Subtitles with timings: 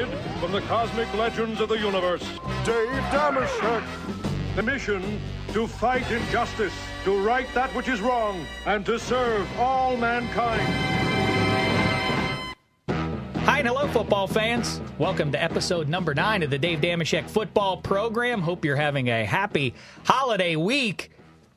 [0.00, 2.22] Created from the cosmic legends of the universe,
[2.64, 3.84] Dave Dameshek.
[4.56, 5.20] The mission
[5.52, 6.72] to fight injustice,
[7.04, 10.62] to right that which is wrong, and to serve all mankind.
[13.44, 14.80] Hi and hello, football fans.
[14.98, 18.40] Welcome to episode number nine of the Dave Dameshek football program.
[18.40, 21.10] Hope you're having a happy holiday week.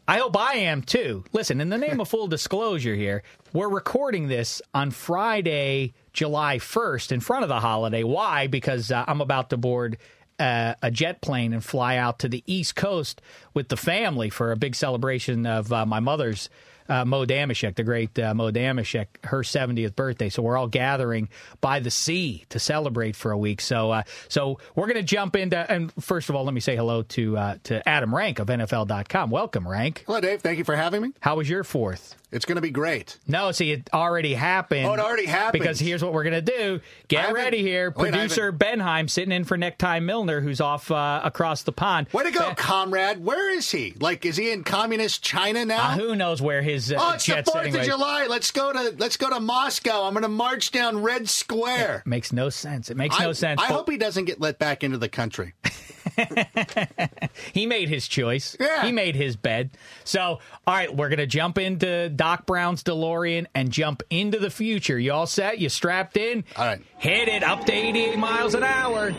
[0.05, 1.23] I hope I am too.
[1.31, 7.11] Listen, in the name of full disclosure here, we're recording this on Friday, July 1st,
[7.11, 8.03] in front of the holiday.
[8.03, 8.47] Why?
[8.47, 9.97] Because uh, I'm about to board
[10.39, 13.21] uh, a jet plane and fly out to the East Coast
[13.53, 16.49] with the family for a big celebration of uh, my mother's
[16.89, 20.29] uh, Mo Dameshek, the great uh, Mo Dameshek, her 70th birthday.
[20.29, 21.29] So we're all gathering
[21.61, 23.61] by the sea to celebrate for a week.
[23.61, 26.75] So uh, so we're going to jump into and first of all, let me say
[26.75, 29.29] hello to uh, to Adam Rank of NFL.com.
[29.29, 30.03] Welcome, Rank.
[30.05, 30.41] Hello, Dave.
[30.41, 31.13] Thank you for having me.
[31.21, 32.15] How was your fourth?
[32.33, 33.17] It's going to be great.
[33.27, 34.87] No, see, it already happened.
[34.87, 35.61] Oh, it already happened.
[35.61, 36.81] Because here's what we're going to do.
[37.07, 37.93] Get ready here.
[37.95, 42.07] Wait, Producer Benheim sitting in for Necktie Milner, who's off uh, across the pond.
[42.11, 43.23] Way to go, Ben- comrade.
[43.23, 43.93] Where is he?
[43.99, 45.89] Like, is he in communist China now?
[45.89, 48.25] Uh, who knows where his uh, oh, it's the Fourth of July.
[48.27, 50.03] Let's go to let's go to Moscow.
[50.03, 52.03] I'm going to march down Red Square.
[52.05, 52.89] Makes no sense.
[52.89, 53.61] It makes no sense.
[53.61, 55.53] I But hope he doesn't get let back into the country.
[57.53, 58.55] he made his choice.
[58.59, 58.83] Yeah.
[58.83, 59.71] He made his bed.
[60.03, 60.39] So, all
[60.73, 64.99] right, we're going to jump into Doc Brown's DeLorean and jump into the future.
[64.99, 65.59] You all set?
[65.59, 66.43] You strapped in?
[66.55, 66.81] All right.
[66.97, 69.11] Hit it up to 88 miles an hour.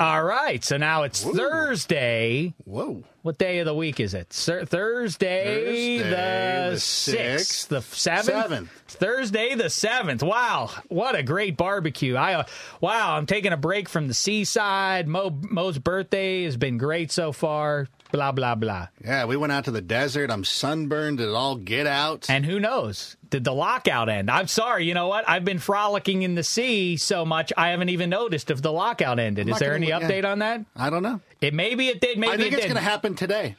[0.00, 2.54] All right, so now it's Thursday.
[2.64, 3.02] Whoa.
[3.22, 4.28] What day of the week is it?
[4.30, 7.68] Thursday, Thursday, the the sixth, sixth.
[7.68, 8.70] the seventh, Seventh.
[8.86, 10.22] Thursday the seventh.
[10.22, 12.14] Wow, what a great barbecue!
[12.14, 12.44] I uh,
[12.80, 15.08] wow, I'm taking a break from the seaside.
[15.08, 17.88] Mo Mo's birthday has been great so far.
[18.10, 18.88] Blah blah blah.
[19.04, 20.30] Yeah, we went out to the desert.
[20.30, 21.20] I'm sunburned.
[21.20, 22.28] It all get out.
[22.30, 23.16] And who knows?
[23.28, 24.30] Did the lockout end?
[24.30, 24.86] I'm sorry.
[24.86, 25.28] You know what?
[25.28, 29.18] I've been frolicking in the sea so much I haven't even noticed if the lockout
[29.18, 29.46] ended.
[29.48, 30.08] I'm Is there any look- yeah.
[30.10, 30.64] update on that?
[30.74, 31.20] I don't know.
[31.42, 32.18] It maybe it did.
[32.18, 33.56] Maybe I think it it's going to happen today.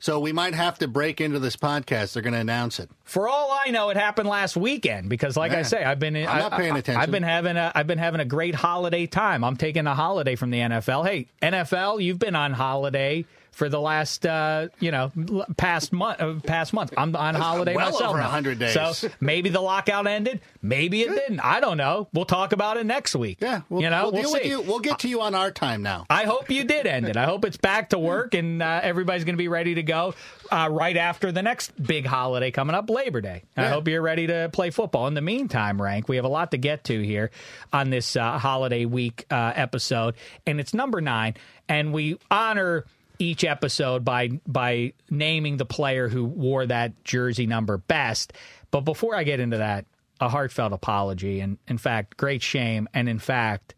[0.00, 2.12] So we might have to break into this podcast.
[2.12, 2.90] They're going to announce it.
[3.04, 6.28] For all I know, it happened last weekend because, like I say, I've been I'm
[6.28, 7.00] I- not paying I- attention.
[7.02, 9.44] I've been having a I've been having a great holiday time.
[9.44, 11.06] I'm taking a holiday from the NFL.
[11.06, 13.24] Hey, NFL, you've been on holiday
[13.54, 15.12] for the last uh, you know
[15.56, 16.92] past month uh, past month.
[16.96, 18.24] I'm on holiday well myself over now.
[18.24, 18.74] 100 days.
[18.74, 20.40] So maybe the lockout ended.
[20.60, 21.40] Maybe it didn't.
[21.40, 22.08] I don't know.
[22.12, 23.38] We'll talk about it next week.
[23.40, 24.38] Yeah, we'll, you know, we'll, deal see.
[24.38, 24.60] with you.
[24.62, 26.06] We'll get to you on our time now.
[26.10, 27.16] I hope you did end it.
[27.16, 30.14] I hope it's back to work and uh, everybody's going to be ready to go
[30.50, 33.42] uh, right after the next big holiday coming up, Labor Day.
[33.56, 35.06] I hope you're ready to play football.
[35.06, 37.30] In the meantime, Rank, we have a lot to get to here
[37.72, 40.14] on this uh, holiday week uh, episode,
[40.46, 41.34] and it's number nine,
[41.68, 42.84] and we honor
[43.18, 48.32] each episode by by naming the player who wore that jersey number best.
[48.70, 49.86] But before I get into that,
[50.20, 53.74] a heartfelt apology, and in fact, great shame, and in fact,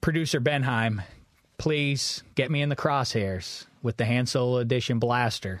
[0.00, 1.02] producer Benheim,
[1.56, 5.60] please get me in the crosshairs with the Han Solo Edition blaster.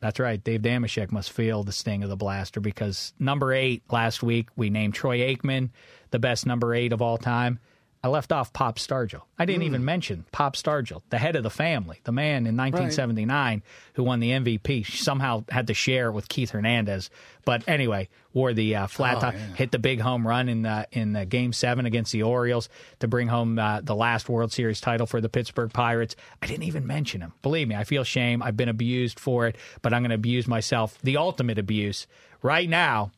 [0.00, 0.42] That's right.
[0.42, 4.68] Dave Dameshek must feel the sting of the blaster because number eight last week we
[4.68, 5.70] named Troy Aikman
[6.10, 7.60] the best number eight of all time.
[8.04, 9.22] I left off Pop Stargell.
[9.38, 13.62] I didn't even mention Pop Stargell, the head of the family, the man in 1979
[13.94, 14.84] who won the MVP.
[14.84, 17.10] Somehow had to share it with Keith Hernandez.
[17.44, 21.14] But anyway, wore the uh, flat top, hit the big home run in uh, in
[21.14, 22.68] uh, Game Seven against the Orioles
[22.98, 26.16] to bring home uh, the last World Series title for the Pittsburgh Pirates.
[26.40, 27.34] I didn't even mention him.
[27.42, 28.42] Believe me, I feel shame.
[28.42, 30.98] I've been abused for it, but I'm going to abuse myself.
[31.04, 32.08] The ultimate abuse
[32.42, 33.12] right now.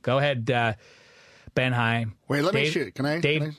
[0.00, 0.74] Go ahead, uh,
[1.54, 2.12] Benheim.
[2.28, 2.94] Wait, let me shoot.
[2.94, 3.20] Can I?
[3.20, 3.54] Dave, can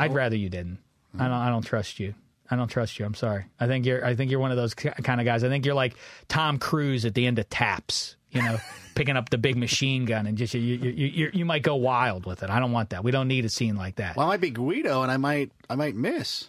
[0.00, 0.78] I'd rather you didn't.
[1.18, 1.32] I don't.
[1.32, 2.14] I don't trust you.
[2.50, 3.04] I don't trust you.
[3.04, 3.46] I'm sorry.
[3.58, 4.04] I think you're.
[4.04, 5.44] I think you're one of those kind of guys.
[5.44, 5.94] I think you're like
[6.28, 8.16] Tom Cruise at the end of Taps.
[8.30, 8.58] You know,
[8.94, 11.74] picking up the big machine gun and just you, you, you, you, you might go
[11.74, 12.50] wild with it.
[12.50, 13.02] I don't want that.
[13.02, 14.16] We don't need a scene like that.
[14.16, 16.48] Well, I might be Guido, and I might I might miss.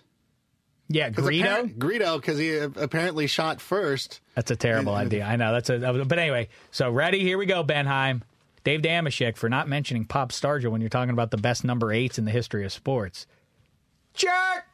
[0.90, 4.22] yeah, apparent- Greedo, because he apparently shot first.
[4.36, 5.24] That's a terrible idea.
[5.26, 5.54] I know.
[5.54, 6.04] That's a.
[6.06, 7.20] But anyway, so ready?
[7.22, 8.22] Here we go, Benheim.
[8.64, 12.20] Dave Dameshek for not mentioning Pop Stargell when you're talking about the best number eights
[12.20, 13.26] in the history of sports.
[14.14, 14.66] Jerk.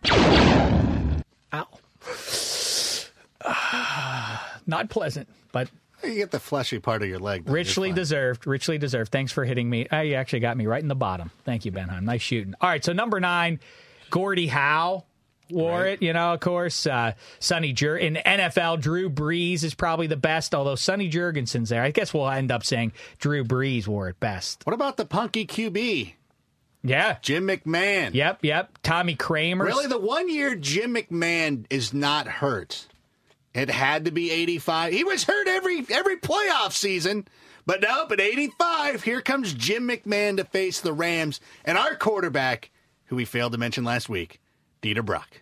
[1.54, 1.68] Ow.
[4.68, 5.70] not pleasant, but
[6.04, 7.46] You get the fleshy part of your leg.
[7.46, 7.54] though.
[7.54, 8.46] Richly deserved.
[8.48, 9.12] Richly deserved.
[9.12, 9.88] Thanks for hitting me.
[9.88, 11.32] Uh, you actually got me right in the bottom.
[11.46, 12.04] Thank you, Benheim.
[12.04, 12.54] Nice shooting.
[12.62, 13.60] All right, so number nine,
[14.10, 15.06] Gordie Howe
[15.50, 15.94] wore Right.
[15.94, 16.02] it.
[16.02, 18.82] You know, of course, uh, Sonny Jur in NFL.
[18.82, 21.82] Drew Brees is probably the best, although Sonny Jurgensen's there.
[21.84, 24.66] I guess we'll end up saying Drew Brees wore it best.
[24.66, 26.14] What about the punky QB,
[26.88, 27.18] Yeah.
[27.22, 28.14] Jim McMahon?
[28.14, 28.40] Yep.
[28.44, 28.80] Yep.
[28.84, 29.66] Tommy Kramer.
[29.66, 32.88] Really, the one year Jim McMahon is not hurt.
[33.54, 34.94] It had to be 85.
[34.94, 37.28] He was hurt every every playoff season.
[37.66, 42.70] But nope, at 85, here comes Jim McMahon to face the Rams and our quarterback,
[43.08, 44.40] who we failed to mention last week,
[44.82, 45.42] Dieter Brock.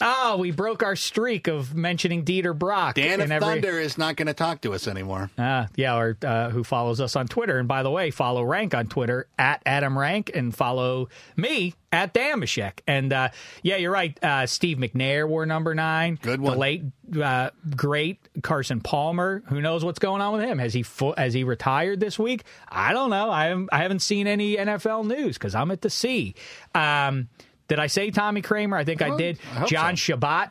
[0.00, 2.96] Oh, we broke our streak of mentioning Dieter Brock.
[2.96, 5.30] Dan of every- Thunder is not going to talk to us anymore.
[5.38, 7.58] Uh, yeah, or uh, who follows us on Twitter.
[7.60, 12.12] And by the way, follow Rank on Twitter at Adam Rank and follow me at
[12.12, 12.80] Dameshek.
[12.88, 13.28] And uh,
[13.62, 14.18] yeah, you're right.
[14.22, 16.18] Uh, Steve McNair wore number nine.
[16.20, 16.58] Good The one.
[16.58, 16.82] late,
[17.22, 19.44] uh, great Carson Palmer.
[19.46, 20.58] Who knows what's going on with him?
[20.58, 22.42] Has he fo- has he retired this week?
[22.68, 23.30] I don't know.
[23.30, 26.34] I haven't, I haven't seen any NFL news because I'm at the sea.
[26.74, 27.28] Um,
[27.68, 28.76] did I say Tommy Kramer?
[28.76, 29.38] I think I Well, did.
[29.56, 30.16] I John so.
[30.16, 30.50] Shabbat,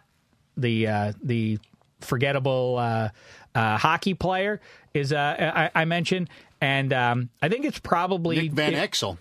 [0.58, 1.60] the uh, the
[2.02, 3.10] forgettable uh,
[3.56, 4.60] uh, hockey player,
[4.94, 6.30] is uh, I, I mentioned,
[6.62, 9.18] and um, I think it's probably Nick Van it- Exel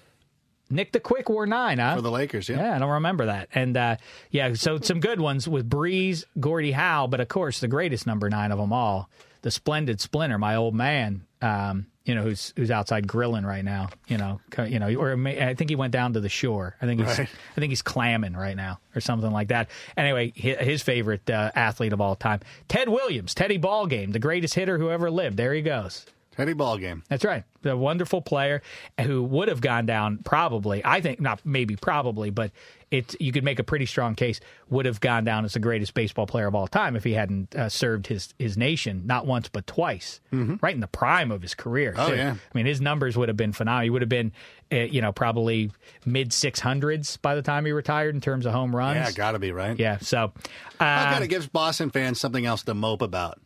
[0.71, 1.97] Nick the Quick wore nine, huh?
[1.97, 2.57] for the Lakers, yeah.
[2.57, 3.51] Yeah, I don't remember that.
[3.55, 3.97] And uh,
[4.31, 8.31] yeah, so some good ones with Brees, Gordie Howe, but of course the greatest number
[8.31, 9.11] nine of them all,
[9.43, 11.27] the splendid Splinter, my old man.
[11.43, 13.91] Um, you know who's who's outside grilling right now.
[14.09, 16.77] You know, you know, or I think he went down to the shore.
[16.81, 17.29] I think he's Right.
[17.57, 19.69] I think he's clamming right now or something like that.
[19.97, 24.79] Anyway, his favorite uh, athlete of all time, Ted Williams, Teddy Ballgame, the greatest hitter
[24.79, 25.37] who ever lived.
[25.37, 26.07] There he goes.
[26.37, 27.03] Teddy Ballgame.
[27.09, 27.45] That's right.
[27.61, 28.63] The wonderful player
[29.01, 32.53] who would have gone down probably, I think not maybe probably, but
[32.93, 35.95] it you could make a pretty strong case would have gone down as the greatest
[35.95, 39.49] baseball player of all time if he hadn't uh, served his his nation not once
[39.49, 41.95] but twice, right in the prime of his career.
[41.97, 42.17] Oh, too.
[42.17, 42.35] yeah.
[42.35, 43.85] I mean his numbers would have been phenomenal.
[43.85, 44.31] He would have been,
[44.71, 45.73] uh, you know, probably
[46.05, 48.97] mid six hundreds by the time he retired in terms of home runs.
[48.97, 49.79] Yeah, got to be, right?
[49.79, 50.33] Yeah, so
[50.79, 53.41] That uh, kind of gives Boston fans something else to mope about.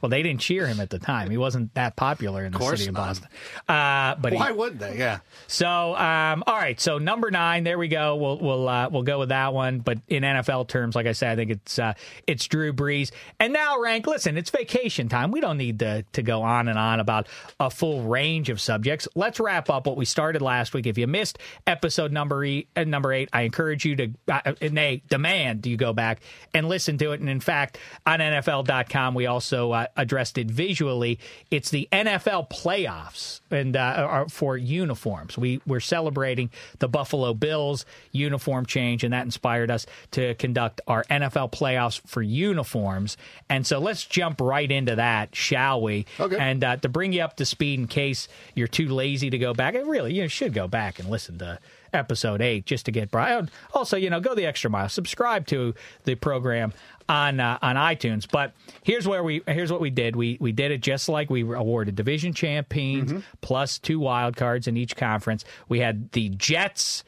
[0.00, 1.30] Well, they didn't cheer him at the time.
[1.30, 2.94] He wasn't that popular in the city of.
[2.94, 3.28] Boston.
[3.68, 4.98] Uh, but he, Why would they?
[4.98, 5.20] Yeah.
[5.46, 6.80] So, um, all right.
[6.80, 8.16] So number nine, there we go.
[8.16, 9.80] We'll we'll uh, we'll go with that one.
[9.80, 11.94] But in NFL terms, like I said, I think it's uh,
[12.26, 13.10] it's Drew Brees.
[13.40, 14.06] And now, rank.
[14.06, 15.30] Listen, it's vacation time.
[15.30, 17.28] We don't need to to go on and on about
[17.60, 19.08] a full range of subjects.
[19.14, 20.86] Let's wrap up what we started last week.
[20.86, 25.02] If you missed episode number eight, uh, number eight, I encourage you to, uh, nay,
[25.08, 26.20] demand you go back
[26.54, 27.20] and listen to it.
[27.20, 31.18] And in fact, on NFL.com, we also uh, addressed it visually.
[31.50, 35.36] It's the NFL playoffs and uh, for uniforms.
[35.38, 41.04] We we're celebrating the Buffalo Bills uniform change, and that inspired us to conduct our
[41.04, 43.16] NFL playoffs for uniforms.
[43.48, 46.06] And so let's jump right into that, shall we?
[46.18, 46.36] Okay.
[46.38, 49.54] And uh, to bring you up to speed, in case you're too lazy to go
[49.54, 51.58] back, and really you should go back and listen to
[51.92, 53.50] episode eight just to get Brian.
[53.74, 54.88] Also, you know, go the extra mile.
[54.88, 55.74] Subscribe to
[56.04, 56.72] the program
[57.08, 58.26] on uh, on iTunes.
[58.30, 60.16] But here's where we here's what we did.
[60.16, 64.76] We we did it just like we awarded division champions plus two wild cards in
[64.76, 65.44] each conference.
[65.68, 67.04] We had the Jets.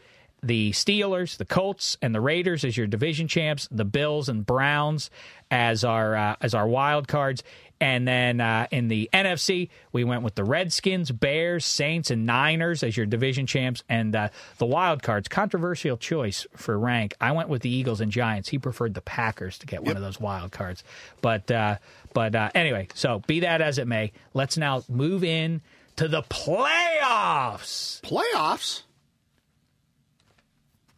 [0.47, 3.67] The Steelers, the Colts, and the Raiders as your division champs.
[3.71, 5.09] The Bills and Browns
[5.51, 7.43] as our uh, as our wild cards.
[7.81, 12.83] And then uh, in the NFC, we went with the Redskins, Bears, Saints, and Niners
[12.83, 13.83] as your division champs.
[13.88, 14.28] And uh,
[14.59, 17.14] the wild cards, controversial choice for rank.
[17.21, 18.49] I went with the Eagles and Giants.
[18.49, 20.85] He preferred the Packers to get one of those wild cards.
[21.21, 21.76] But uh,
[22.14, 25.61] but uh, anyway, so be that as it may, let's now move in
[25.97, 28.00] to the playoffs.
[28.02, 28.83] Playoffs?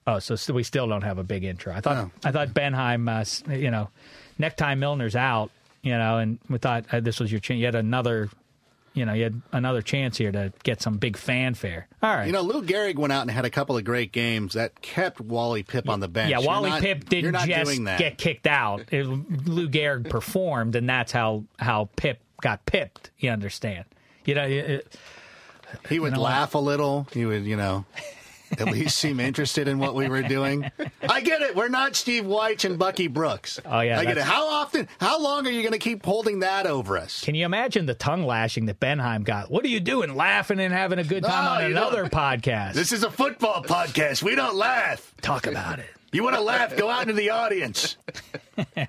[0.06, 1.74] Oh, so st- we still don't have a big intro.
[1.74, 2.10] I thought No.
[2.24, 3.88] I thought Benheim, uh, you know,
[4.38, 5.50] necktie Milner's out,
[5.86, 7.58] you know, and we thought uh, this was your chance.
[7.60, 8.28] You had another,
[8.92, 11.86] you know, you had another chance here to get some big fanfare.
[12.02, 12.26] All right.
[12.26, 15.20] You know, Lou Gehrig went out and had a couple of great games that kept
[15.20, 16.30] Wally Pipp on the bench.
[16.32, 17.46] yeah, Wally not- Pipp didn't just
[17.98, 18.82] get kicked out.
[18.90, 23.12] It, Lou Gehrig performed, and that's how how Pipp got pipped.
[23.18, 23.84] You understand?
[24.24, 24.98] You know, it,
[25.88, 27.06] He would know laugh a little.
[27.12, 27.84] He would, you know,
[28.58, 30.70] at least seem interested in what we were doing.
[31.08, 31.56] I get it.
[31.56, 33.60] We're not Steve Wyche and Bucky Brooks.
[33.64, 34.24] Oh, yeah, I get it.
[34.24, 34.88] How often?
[35.00, 37.22] How long are you going to keep holding that over us?
[37.24, 39.50] Can you imagine the tongue lashing that Benheim got?
[39.50, 42.12] What are you doing, laughing and having a good time No, on another don't.
[42.12, 42.74] podcast?
[42.74, 44.22] This is a football podcast.
[44.22, 45.14] We don't laugh.
[45.22, 45.88] Talk about it.
[46.16, 46.74] You want to laugh?
[46.74, 47.98] Go out into the audience.
[48.56, 48.86] All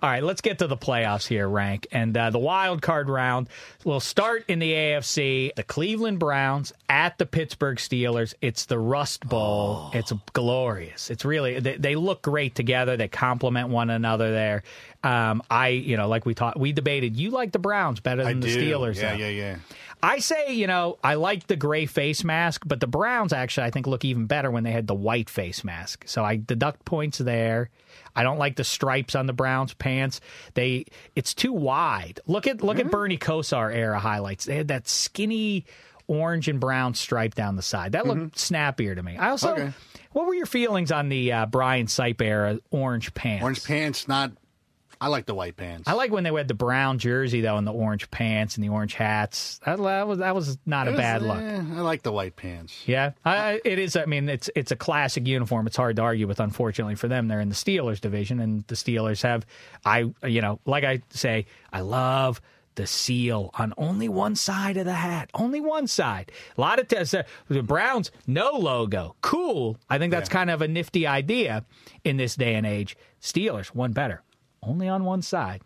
[0.00, 1.88] right, let's get to the playoffs here, Rank.
[1.90, 3.48] And uh, the wild card round
[3.82, 5.52] will start in the AFC.
[5.56, 8.34] The Cleveland Browns at the Pittsburgh Steelers.
[8.40, 9.90] It's the Rust Bowl.
[9.94, 11.10] It's glorious.
[11.10, 12.96] It's really, they, they look great together.
[12.96, 14.62] They complement one another there.
[15.02, 18.26] Um, I, you know, like we talked, we debated, you like the Browns better I
[18.26, 18.60] than the do.
[18.72, 18.96] Steelers.
[18.96, 19.18] Yeah, though.
[19.18, 19.56] yeah, yeah.
[20.02, 23.70] I say, you know, I like the gray face mask, but the Browns actually, I
[23.70, 26.04] think, look even better when they had the white face mask.
[26.06, 27.70] So I deduct points there.
[28.16, 30.20] I don't like the stripes on the Browns pants.
[30.54, 32.20] They, it's too wide.
[32.26, 34.46] Look at look at Bernie Kosar era highlights.
[34.46, 35.64] They had that skinny
[36.08, 37.92] orange and brown stripe down the side.
[37.92, 39.16] That looked snappier to me.
[39.16, 39.72] I also, Okay.
[40.12, 43.42] what were your feelings on the uh, Brian Sipe era orange pants?
[43.44, 44.32] Orange pants, not.
[45.00, 45.88] I like the white pants.
[45.88, 48.68] I like when they had the brown jersey though, and the orange pants and the
[48.68, 49.58] orange hats.
[49.64, 51.38] That, that was that was not a was, bad look.
[51.38, 52.82] eh, I like the white pants.
[52.86, 53.96] Yeah, I, it is.
[53.96, 55.66] I mean, it's it's a classic uniform.
[55.66, 56.38] It's hard to argue with.
[56.40, 59.46] Unfortunately for them, they're in the Steelers division, and the Steelers have.
[59.84, 62.40] I you know, like I say, I love
[62.74, 66.30] the seal on only one side of the hat, only one side.
[66.56, 67.14] A lot of tests.
[67.14, 69.78] Uh, the Browns no logo, cool.
[69.88, 71.64] I think that's kind of a nifty idea
[72.04, 72.96] in this day and age.
[73.20, 74.22] Steelers one better,
[74.62, 75.62] only on one side.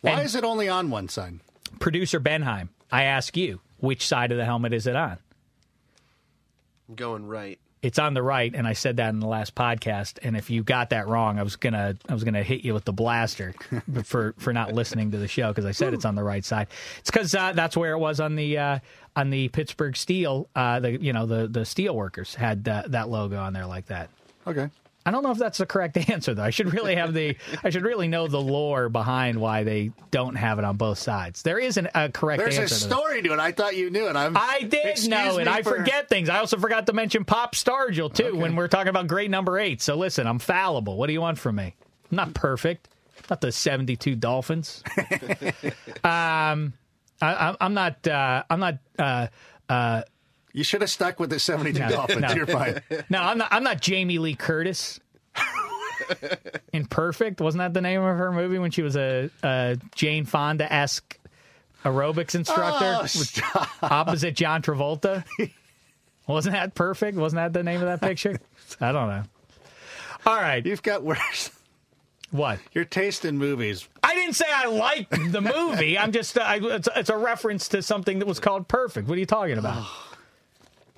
[0.00, 1.40] Why And- is it only on one side?
[1.80, 5.18] Producer Benheim, I ask you, which side of the helmet is it on?
[6.88, 7.58] I'm going right.
[7.82, 10.18] it's on the right, and I said that in the last podcast.
[10.22, 12.84] And if you got that wrong, I was gonna I was gonna hit you with
[12.84, 13.54] the blaster
[14.04, 16.68] for for not listening to the show because I said it's on the right side.
[16.98, 18.78] It's because uh, that's where it was on the uh,
[19.16, 20.48] on the Pittsburgh Steel.
[20.54, 23.86] Uh, the you know the the steel workers had uh, that logo on there like
[23.86, 24.08] that.
[24.46, 24.68] Okay.
[25.06, 26.42] I don't know if that's the correct answer though.
[26.42, 30.34] I should really have the I should really know the lore behind why they don't
[30.34, 31.42] have it on both sides.
[31.42, 32.74] There isn't a correct There's a answer.
[32.74, 32.94] to that.
[32.94, 33.38] story to it.
[33.38, 34.16] I thought you knew it.
[34.16, 35.44] I'm, I did know it.
[35.46, 36.28] me I forget things.
[36.28, 39.82] I also forgot to mention Pop Stargell too when we're talking about great number eight.
[39.82, 40.96] So listen, I'm fallible.
[40.96, 41.74] What do you want from me?
[42.10, 42.88] I'm not perfect.
[43.30, 44.82] Not the 72 Dolphins.
[46.04, 46.72] um,
[47.22, 48.06] I, I'm not.
[48.06, 48.78] Uh, I'm not.
[48.98, 50.02] Uh,
[50.54, 52.20] You should have stuck with the 72 Dolphins.
[52.20, 52.32] no.
[52.32, 52.80] You're fine.
[53.10, 53.48] no, I'm not.
[53.52, 55.00] I'm not Jamie Lee Curtis.
[56.72, 60.24] In Perfect, wasn't that the name of her movie when she was a, a Jane
[60.26, 61.18] Fonda esque
[61.84, 63.40] aerobics instructor?
[63.54, 65.24] Oh, opposite John Travolta.
[66.26, 67.18] Wasn't that perfect?
[67.18, 68.38] Wasn't that the name of that picture?
[68.80, 69.22] I don't know.
[70.26, 70.64] All right.
[70.64, 71.50] You've got worse.
[72.30, 72.58] What?
[72.72, 73.88] Your taste in movies.
[74.02, 75.96] I didn't say I liked the movie.
[75.96, 79.06] I'm just, uh, I, it's, it's a reference to something that was called Perfect.
[79.06, 79.86] What are you talking about?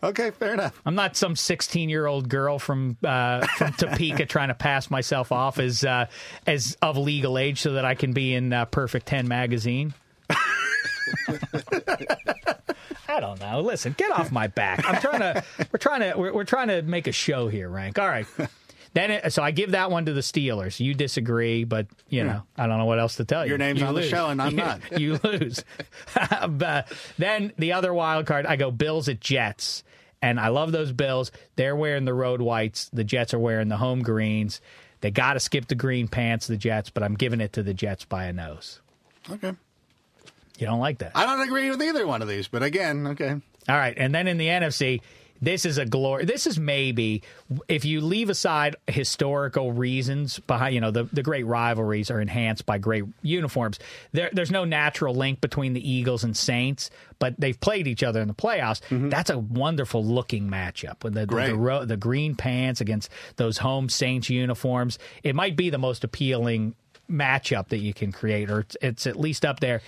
[0.07, 0.81] Okay, fair enough.
[0.87, 5.33] I'm not some 16 year old girl from uh, from Topeka trying to pass myself
[5.33, 6.07] off as uh,
[6.47, 9.95] as of legal age so that I can be in uh, Perfect 10 magazine.
[13.09, 13.61] I don't know.
[13.61, 14.85] Listen, get off my back.
[14.89, 15.45] I'm trying to.
[15.73, 16.15] We're trying to.
[16.19, 17.99] We're, we're trying to make a show here, Rank.
[17.99, 18.27] All right.
[18.95, 20.81] Then, it, so I give that one to the Steelers.
[20.81, 23.51] You disagree, but you know I don't know what else to tell you.
[23.51, 24.81] Your name's You on the show and I'm You- not.
[25.01, 25.65] You lose.
[26.49, 29.85] But then the other wild card, I go Bills at Jets,
[30.23, 31.31] and I love those Bills.
[31.57, 32.89] They're wearing the road whites.
[32.93, 34.61] The Jets are wearing the home greens.
[35.01, 37.75] They got to skip the green pants, the Jets, but I'm giving it to the
[37.75, 38.81] Jets by a nose.
[39.31, 39.53] Okay.
[40.59, 41.13] You don't like that?
[41.15, 43.31] I don't agree with either one of these, but again, okay.
[43.69, 45.03] All right, and then in the NFC,
[45.41, 46.25] this is a glory.
[46.25, 47.23] This is maybe
[47.69, 52.67] if you leave aside historical reasons behind, you know, the, the great rivalries are enhanced
[52.67, 53.79] by great uniforms.
[54.13, 58.21] There, there's no natural link between the Eagles and Saints, but they've played each other
[58.21, 58.81] in the playoffs.
[58.89, 59.09] Mm-hmm.
[59.09, 63.59] That's a wonderful looking matchup with the the, the, ro- the green pants against those
[63.59, 64.99] home Saints uniforms.
[65.23, 66.75] It might be the most appealing
[67.11, 69.81] matchup that you can create, or it's, it's at least up there.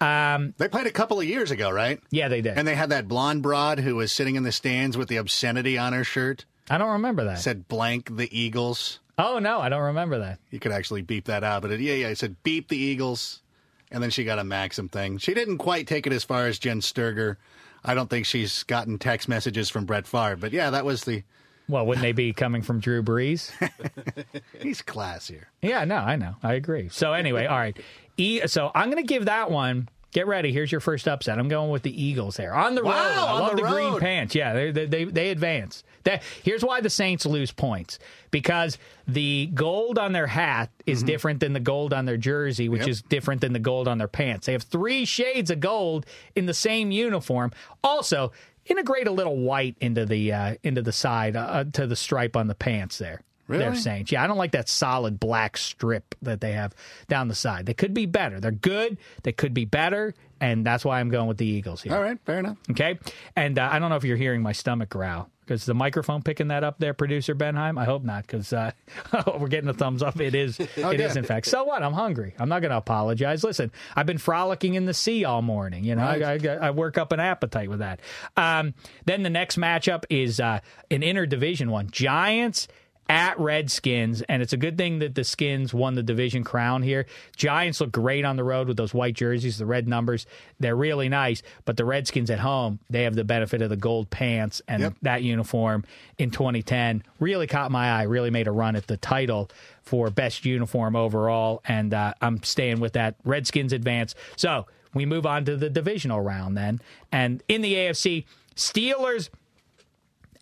[0.00, 2.00] Um, They played a couple of years ago, right?
[2.10, 2.58] yeah, they did.
[2.58, 5.78] And they had that blonde broad who was sitting in the stands with the obscenity
[5.78, 6.44] on her shirt.
[6.70, 7.38] I don't remember that.
[7.40, 9.00] Said blank the Eagles.
[9.18, 10.38] Oh no, I don't remember that.
[10.50, 13.42] You could actually beep that out, but it, yeah, yeah, it said beep the Eagles.
[13.90, 15.18] And then she got a Maxim thing.
[15.18, 17.38] She didn't quite take it as far as Jenn Sterger.
[17.84, 21.22] I don't think she's gotten text messages from Brett Favre, but yeah, that was the
[21.68, 23.52] Well, wouldn't they be coming from Drew Brees?
[24.60, 25.44] He's classier.
[25.62, 26.34] Yeah, no, I know.
[26.42, 26.88] I agree.
[26.88, 27.78] So anyway, all right.
[28.16, 29.88] E- so I'm going to give that one.
[30.12, 30.52] Get ready.
[30.52, 31.40] Here's your first upset.
[31.40, 32.98] I'm going with the Eagles there on the Wow, road.
[33.18, 34.32] I on love the the, green pants.
[34.36, 35.82] Yeah, they they they, they advance.
[36.04, 37.98] That here's why the Saints lose points
[38.30, 38.78] because
[39.08, 42.88] the gold on their hat is different than the gold on their jersey, which Mm-hmm.
[42.88, 42.92] Yep.
[42.92, 44.46] is different than the gold on their pants.
[44.46, 46.06] They have three shades of gold
[46.36, 47.50] in the same uniform.
[47.82, 48.30] Also,
[48.66, 52.46] integrate a little white into the uh, into the side uh, to the stripe on
[52.46, 53.20] the pants there.
[53.48, 54.06] They're saying.
[54.08, 56.74] Yeah, I don't like that solid black strip that they have
[57.08, 57.66] down the side.
[57.66, 58.40] They could be better.
[58.40, 58.98] They're good.
[59.22, 61.94] They could be better, and that's why I'm going with the Eagles here.
[61.94, 62.56] All right, fair enough.
[62.70, 62.98] Okay.
[63.36, 65.28] And uh, I don't know if you're hearing my stomach growl.
[65.40, 67.78] Because the microphone picking that up there, producer Benheim?
[67.78, 68.70] I hope not, because uh,
[69.38, 70.18] we're getting a thumbs up.
[70.18, 71.18] It is, it is yeah.
[71.18, 71.46] in fact.
[71.46, 71.82] So what?
[71.82, 72.34] I'm hungry.
[72.38, 73.44] I'm not going to apologize.
[73.44, 75.84] Listen, I've been frolicking in the sea all morning.
[75.84, 78.00] You know, I, I, I work up an appetite with that.
[78.38, 78.72] Um,
[79.04, 80.60] then the next matchup is uh,
[80.90, 82.66] an interdivision one: Giants
[83.08, 87.06] at Redskins, and it's a good thing that the Skins won the division crown here.
[87.36, 90.26] Giants look great on the road with those white jerseys, the red numbers.
[90.58, 94.08] They're really nice, but the Redskins at home, they have the benefit of the gold
[94.10, 94.94] pants and Yep.
[95.02, 95.84] that uniform
[96.18, 99.50] in 2010 really caught my eye, really made a run at the title
[99.82, 104.14] for best uniform overall, and uh, I'm staying with that Redskins advance.
[104.36, 106.80] So we move on to the divisional round then,
[107.12, 108.24] and in the AFC,
[108.56, 109.28] Steelers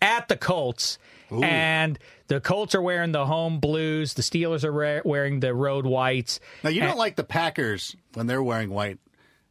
[0.03, 0.99] at the Colts.
[1.31, 4.13] And the Colts are wearing the home blues.
[4.13, 6.39] The Steelers are re- wearing the road whites.
[6.63, 8.99] Now you And- don't like the Packers when they're wearing white.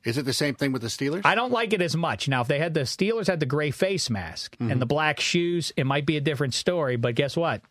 [0.05, 1.23] Is it the same thing with the Steelers?
[1.25, 2.29] I don't like it as much.
[2.29, 4.87] Now, if they had the Steelers had the gray face mask and the mm-hmm.
[4.87, 6.97] black shoes, it might be a different story.
[6.97, 7.63] But guess what?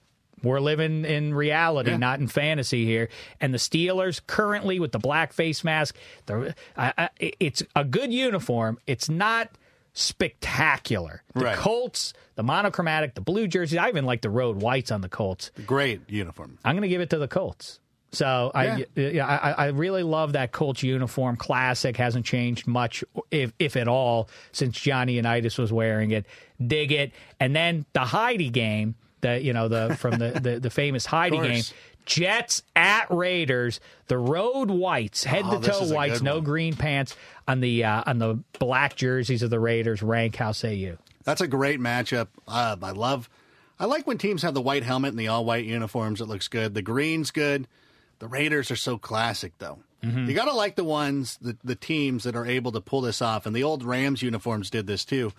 [0.43, 3.09] We're living in reality, not in fantasy here.
[3.39, 5.95] And the Steelers currently with the black face mask,
[6.25, 8.79] the, I, I, it's a good uniform.
[8.87, 9.49] It's not
[9.93, 11.23] spectacular.
[11.33, 11.57] The Right.
[11.57, 13.77] Colts, the monochromatic, the blue jerseys.
[13.77, 15.51] I even like the road whites on the Colts.
[15.65, 16.57] Great uniform.
[16.63, 17.79] I'm going to give it to the Colts.
[18.13, 21.37] So I, yeah, I, I really love that Colts uniform.
[21.37, 26.25] Classic hasn't changed much, if if at all, since Johnny Unitas was wearing it.
[26.65, 30.69] Dig it, and then the Heidi game, the you know the from the the, the
[30.69, 31.63] famous Heidi game.
[32.05, 37.15] Jets at Raiders, the road whites, head Oh, to toe whites, no green pants
[37.47, 40.01] on the uh, on the black jerseys of the Raiders.
[40.01, 40.97] Rank, how say you?
[41.23, 42.27] That's a great matchup.
[42.47, 43.29] Uh, I love.
[43.79, 46.21] I like when teams have the white helmet and the all white uniforms.
[46.21, 46.73] It looks good.
[46.73, 47.67] The green's good.
[48.19, 49.79] The Raiders are so classic, though.
[50.03, 50.27] Mm-hmm.
[50.29, 53.21] You got to like the ones, the, the teams that are able to pull this
[53.21, 53.45] off.
[53.45, 55.31] And the old Rams uniforms did this too.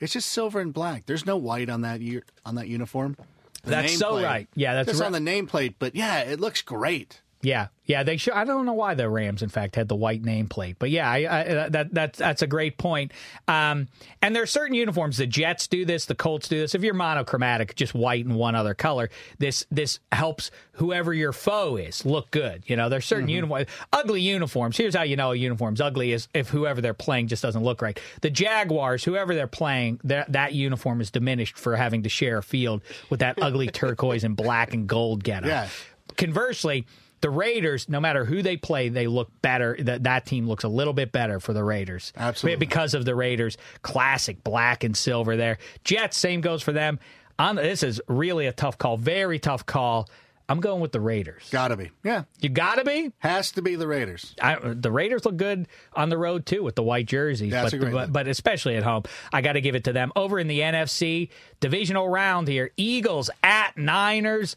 [0.00, 1.04] It's just silver and black.
[1.06, 3.16] There's no white on that u- on that uniform.
[3.62, 4.24] The That's so nameplate.
[4.24, 4.48] right.
[4.54, 5.06] Yeah, that's just right.
[5.06, 5.74] on the nameplate.
[5.78, 7.20] But yeah, it looks great.
[7.40, 8.34] Yeah, yeah, they should.
[8.34, 11.40] I don't know why the Rams, in fact, had the white nameplate, but yeah, I,
[11.40, 13.12] I, that that that's a great point.
[13.46, 13.86] Um,
[14.20, 15.18] and there are certain uniforms.
[15.18, 16.74] The Jets do this, the Colts do this.
[16.74, 21.76] If you're monochromatic, just white and one other color, this this helps whoever your foe
[21.76, 22.64] is look good.
[22.66, 24.76] You know, there's certain uniforms, ugly uniforms.
[24.76, 27.80] Here's how you know a uniform's ugly is if whoever they're playing just doesn't look
[27.80, 27.98] right.
[28.20, 32.42] The Jaguars, whoever they're playing, that that uniform is diminished for having to share a
[32.42, 35.48] field with that ugly turquoise and black and gold getup.
[35.48, 35.68] Yeah.
[36.16, 36.84] Conversely,
[37.20, 39.76] the Raiders, no matter who they play, they look better.
[39.80, 42.12] That that team looks a little bit better for the Raiders.
[42.16, 42.58] Absolutely.
[42.58, 45.58] because of the Raiders classic black and silver there.
[45.84, 46.98] Jets, same goes for them.
[47.38, 50.08] On this is really a tough call, very tough call.
[50.48, 51.48] I'm going with the Raiders.
[51.50, 51.90] Gotta be.
[52.02, 52.24] Yeah.
[52.40, 53.12] You gotta be.
[53.18, 54.34] Has to be the Raiders.
[54.40, 57.74] I, the Raiders look good on the road too with the white jerseys, That's but,
[57.74, 60.10] a great but but especially at home, I got to give it to them.
[60.16, 61.28] Over in the NFC
[61.60, 64.56] divisional round here, Eagles at Niners.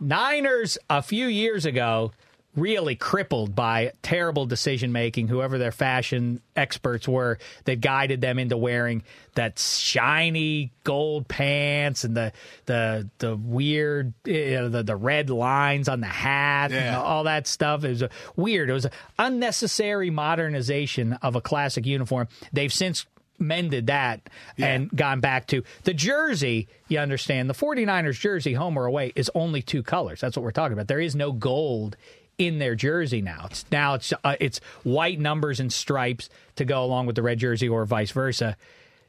[0.00, 2.12] Niners a few years ago
[2.56, 5.28] really crippled by terrible decision making.
[5.28, 9.02] Whoever their fashion experts were that guided them into wearing
[9.34, 12.32] that shiny gold pants and the
[12.66, 17.46] the the weird you know, the the red lines on the hat and all that
[17.46, 17.84] stuff.
[17.84, 18.70] It was a, weird.
[18.70, 22.28] It was an unnecessary modernization of a classic uniform.
[22.52, 23.06] They've since
[23.38, 26.68] mended that and gone back to the jersey.
[26.88, 30.20] You understand the 49ers jersey, home or away, is only two colors.
[30.20, 30.88] That's what we're talking about.
[30.88, 31.96] There is no gold
[32.38, 33.46] in their jersey now.
[33.46, 37.38] It's now it's uh, it's white numbers and stripes to go along with the red
[37.38, 38.56] jersey or vice versa.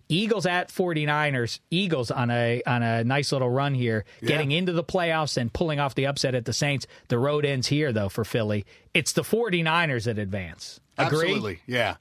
[0.08, 1.60] Eagles at 49ers.
[1.72, 5.80] Eagles on a on a nice little run here, getting into the playoffs and pulling
[5.80, 6.86] off the upset at the Saints.
[7.08, 8.66] The road ends here though for Philly.
[8.94, 10.80] It's the 49ers that advance.
[10.98, 11.20] Agree?
[11.20, 11.62] Absolutely.
[11.66, 11.96] Yeah.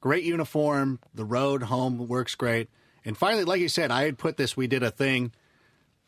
[0.00, 0.98] Great uniform.
[1.14, 2.68] The road home works great.
[3.04, 5.32] And finally, like you said, I had put this, we did a thing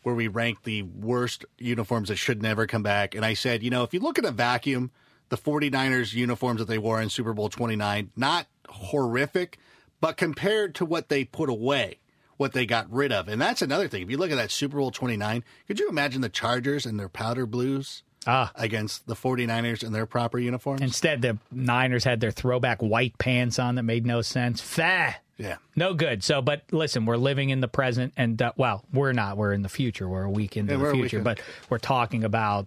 [0.06, 3.16] where we ranked the worst uniforms that should never come back.
[3.16, 4.92] And I said, you know, if you look at a vacuum,
[5.30, 9.58] the 49ers uniforms that they wore in Super Bowl 29, not horrific,
[10.00, 11.98] but compared to what they put away,
[12.36, 13.26] what they got rid of.
[13.26, 14.00] And that's another thing.
[14.02, 17.08] If you look at that Super Bowl 29, could you imagine the Chargers and their
[17.08, 18.52] powder blues Ah.
[18.54, 20.82] against the 49ers in their proper uniforms?
[20.82, 24.60] Instead, the Niners had their throwback white pants on that made no sense.
[24.60, 25.14] Fah.
[25.38, 25.56] Yeah.
[25.74, 26.24] No good.
[26.24, 29.36] So, but listen, we're living in the present, and uh, well, we're not.
[29.36, 30.08] We're in the future.
[30.08, 32.66] We're a week into Yeah, the we're a week future, but we're talking about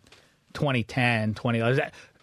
[0.54, 1.80] 2010, 20.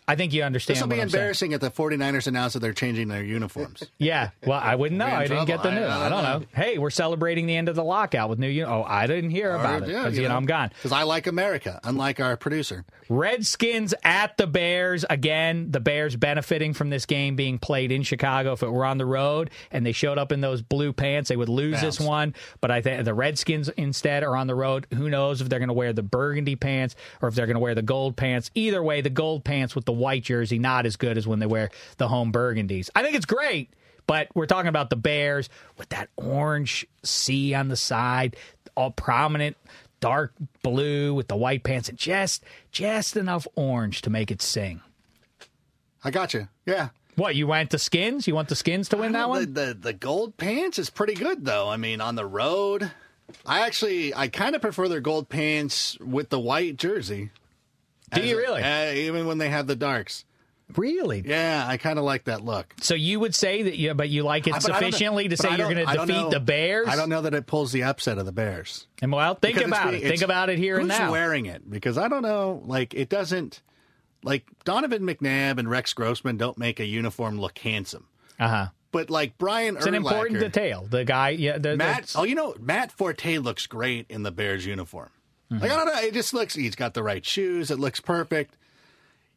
[0.09, 1.21] I think you understand This will be I'm saying.
[1.21, 3.83] embarrassing if the 49ers announce that they're changing their uniforms.
[3.99, 5.07] Yeah, well, I wouldn't know.
[5.07, 5.89] I didn't get the news.
[5.91, 6.43] I- I don't know.
[6.55, 8.47] Hey, we're celebrating the end of the lockout with new.
[8.49, 10.69] uni- Oh, I didn't hear about it because you know I'm gone.
[10.77, 12.85] Because I like America, unlike our producer.
[13.09, 15.71] Redskins at the Bears again.
[15.71, 18.53] The Bears benefiting from this game being played in Chicago.
[18.53, 21.37] If it were on the road and they showed up in those blue pants, they
[21.37, 22.35] would lose this one.
[22.61, 24.87] But I think the Redskins instead are on the road.
[24.95, 27.61] Who knows if they're going to wear the burgundy pants or if they're going to
[27.61, 28.51] wear the gold pants?
[28.55, 31.47] Either way, the gold pants with the white jersey not as good as when they
[31.47, 32.91] wear the home burgundies.
[32.95, 33.71] I think it's great.
[34.07, 38.37] But we're talking about the Bears with that orange C on the side,
[38.77, 39.57] all prominent
[40.01, 40.33] dark
[40.63, 44.81] blue with the white pants and just just enough orange to make it sing.
[46.05, 46.49] I got you.
[46.67, 46.91] Yeah.
[47.17, 48.29] What you went the skins?
[48.29, 49.53] You want the skins to win that the, one?
[49.55, 51.69] The, the gold pants is pretty good though.
[51.69, 52.91] I mean, on the road,
[53.45, 57.31] I actually I kind of prefer their gold pants with the white jersey.
[58.23, 58.63] Do you really?
[58.63, 60.25] uh, even when they have the darks.
[60.77, 61.23] really?
[61.25, 62.75] Yeah, I kind of like that look.
[62.81, 64.87] So you would say that you, but you like it I- but I don't know-
[64.89, 66.89] sufficiently to say you're going to defeat know- the Bears?
[66.89, 68.87] I don't know that it pulls the upset of the Bears.
[69.01, 70.03] And well, think Because about it.
[70.03, 71.13] Think about it here and who's now.
[71.13, 71.69] wearing it?
[71.71, 72.63] Because I don't know.
[72.67, 73.63] Like it doesn't.
[74.25, 78.07] Like Donovan McNabb and Rex Grossman don't make a uniform look handsome.
[78.41, 78.67] Uh huh.
[78.91, 80.87] But like Brian It's an important detail.
[80.89, 84.33] The guy, yeah, the, Matt, the- oh, you know, Matt Forte looks great in the
[84.33, 85.11] Bears uniform.
[85.51, 85.63] Mm-hmm.
[85.63, 86.55] Like I don't know, it just looks.
[86.55, 87.71] He's got the right shoes.
[87.71, 88.57] It looks perfect.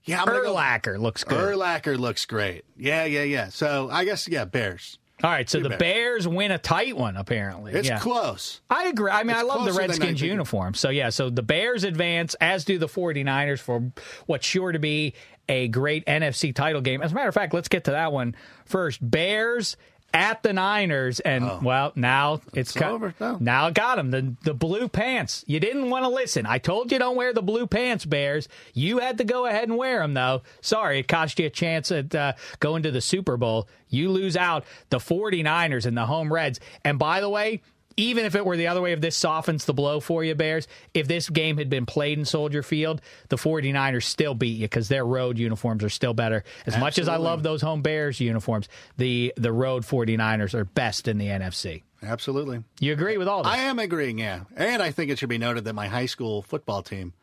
[0.06, 1.38] Yeah, I'm gonna go- looks good.
[1.56, 2.64] Urlacher looks great.
[2.78, 3.50] Yeah, yeah, yeah.
[3.50, 4.98] So I guess yeah, Bears.
[5.22, 5.80] All right, so Two the Bears.
[5.80, 7.18] Bears win a tight one.
[7.18, 8.00] Apparently, It's yeah.
[8.00, 8.62] close.
[8.70, 9.12] I agree.
[9.12, 10.74] I mean, It's I love the closer than I Redskins uniform.
[10.76, 13.92] So, yeah, so the Bears advance, as do the 49ers, for
[14.28, 15.14] what's sure to be
[15.50, 17.02] a great NFC title game.
[17.02, 18.34] As a matter of fact, let's get to that one
[18.66, 19.00] first.
[19.02, 19.76] Bears
[20.14, 22.80] at the Niners, and well, now it's, Oh.
[22.80, 23.14] It's over.
[23.20, 23.38] No.
[23.40, 25.44] now it got them the the blue pants.
[25.48, 26.46] You didn't want to listen.
[26.46, 28.48] I told you don't wear the blue pants, Bears.
[28.74, 30.42] You had to go ahead and wear them though.
[30.62, 33.68] Sorry, it cost you a chance at uh, going to the Super Bowl.
[33.90, 36.60] You lose out the 49ers and the home Reds.
[36.84, 37.62] And by the way,
[38.00, 40.68] even if it were the other way, if this softens the blow for you, Bears,
[40.94, 44.88] if this game had been played in Soldier Field, the 49ers still beat you because
[44.88, 46.46] their road uniforms are still better.
[46.66, 51.10] As much as I love those home Bears uniforms, the, the road 49ers are best
[51.10, 51.84] in the NFC.
[52.02, 52.64] Absolutely.
[52.80, 53.52] You agree with all this?
[53.52, 54.44] I am agreeing, yeah.
[54.56, 57.14] And I think it should be noted that my high school football team,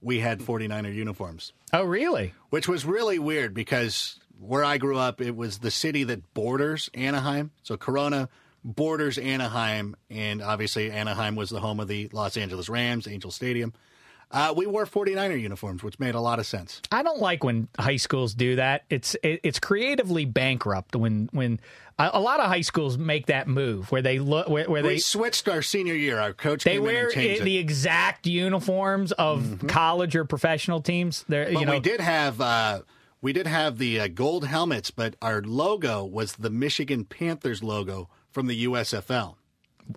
[0.00, 2.34] we had 49er uniforms, oh, really?
[2.50, 6.88] which was really weird because where I grew up, it was the city that borders
[6.94, 7.50] Anaheim.
[7.64, 8.28] So Corona
[8.64, 13.72] borders Anaheim, and obviously Anaheim was the home of the Los Angeles Rams, Angel Stadium.
[14.32, 16.80] Uh, we wore 49er uniforms, which made a lot of sense.
[16.92, 18.84] I don't like when high schools do that.
[18.88, 21.58] It's it, it's creatively bankrupt when when
[21.98, 24.88] a, a lot of high schools make that move where they look where, where we
[24.90, 26.20] they switched our senior year.
[26.20, 27.44] Our coach they wear and changed i- it.
[27.44, 31.24] the exact uniforms of college or professional teams.
[31.28, 32.82] They're, But you know, we did have uh,
[33.20, 38.08] we did have the uh, gold helmets, but our logo was the Michigan Panthers logo
[38.32, 39.36] from the USFL.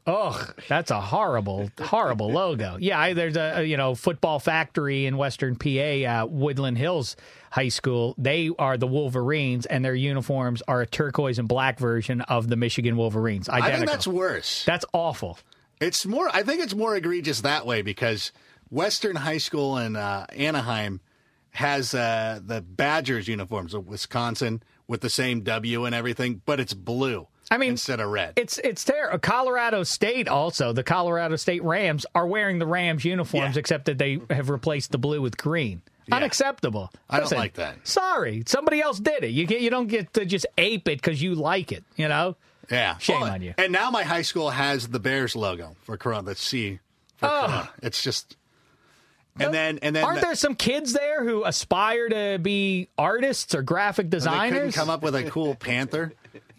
[0.07, 2.77] Ugh, that's a horrible, horrible logo.
[2.79, 7.15] Yeah, I, there's a, you know football factory in Western PA, uh, Woodland Hills
[7.51, 8.15] High School.
[8.17, 12.55] They are the Wolverines, and their uniforms are a turquoise and black version of the
[12.55, 13.49] Michigan Wolverines.
[13.49, 14.65] I think that's worse.
[14.65, 15.37] That's awful.
[15.79, 16.29] It's more.
[16.33, 18.31] I think it's more egregious that way because
[18.69, 21.01] Western High School in uh, Anaheim
[21.51, 26.73] has uh, the Badgers uniforms of Wisconsin with the same W and everything, but it's
[26.73, 27.27] blue.
[27.51, 28.33] I mean, instead of red.
[28.35, 29.19] It's it's terrible.
[29.19, 33.59] Colorado State also the Colorado State Rams are wearing the Rams uniforms, Yeah.
[33.59, 35.81] except that they have replaced the blue with green.
[36.07, 36.15] Yeah.
[36.17, 36.91] Unacceptable.
[37.09, 37.87] I don't like that.
[37.87, 39.29] Sorry, somebody else did it.
[39.31, 41.83] You get you don't get to just ape it because you like it.
[41.95, 42.35] You know.
[42.71, 43.53] yeah, Shame Well, on you.
[43.57, 46.27] And now my high school has the Bears logo for Corona.
[46.27, 46.79] Let's see.
[47.17, 47.41] For Oh.
[47.45, 47.69] Corona.
[47.83, 48.35] It's just.
[49.39, 53.61] And then and then Aren't there some kids there who aspire to be artists or
[53.63, 54.57] graphic they designers?
[54.59, 56.13] couldn't come up with a cool panther.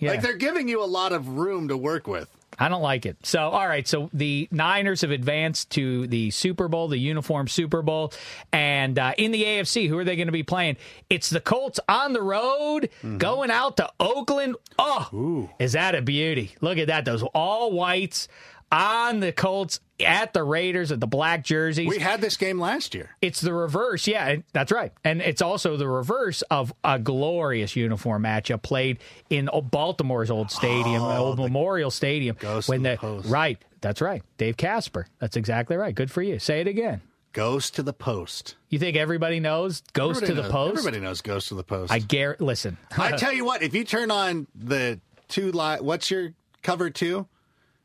[0.04, 0.12] Yeah.
[0.12, 2.28] Like they're giving you a lot of room to work with.
[2.58, 3.16] I don't like it.
[3.24, 3.86] So, all right.
[3.86, 8.12] So the Niners have advanced to the Super Bowl, the uniform Super Bowl.
[8.52, 10.76] And uh, in the AFC, who are they going to be playing?
[11.10, 14.56] It's the Colts on the road going out to Oakland.
[14.78, 16.54] Oh, is that a beauty?
[16.60, 17.04] Look at that.
[17.04, 18.28] Those all whites.
[18.72, 21.88] On the Colts, at the Raiders, at the black jerseys.
[21.88, 23.10] We had this game last year.
[23.22, 24.06] It's the reverse.
[24.08, 24.92] Yeah, that's right.
[25.04, 28.98] And it's also the reverse of a glorious uniform matchup played
[29.30, 32.36] in Baltimore's old stadium, oh, old Memorial Stadium.
[32.44, 33.28] Oh, when the the post.
[33.28, 33.62] right.
[33.80, 34.22] That's right.
[34.38, 35.06] Dave Casper.
[35.18, 35.94] That's exactly right.
[35.94, 36.38] Good for you.
[36.38, 37.02] Say it again.
[37.34, 38.54] Goes to the post.
[38.70, 40.78] You think everybody knows goes Everybody to the knows- post?
[40.78, 41.92] Everybody knows goes to the post.
[41.92, 42.78] I gar listen.
[42.96, 47.26] I tell you what, if you turn on the two li what's your cover two?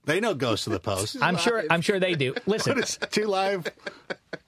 [0.10, 1.18] They know goes of the post.
[1.22, 1.64] I'm sure.
[1.70, 2.34] I'm sure they do.
[2.46, 3.68] Listen, What is two live?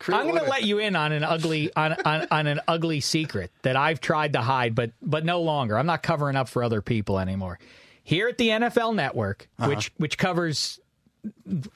[0.08, 3.52] I'm going to let you in on an ugly on, on on an ugly secret
[3.62, 5.78] that I've tried to hide, but but no longer.
[5.78, 7.60] I'm not covering up for other people anymore.
[8.04, 9.70] Here at the NFL Network, Uh-huh.
[9.70, 10.80] which which covers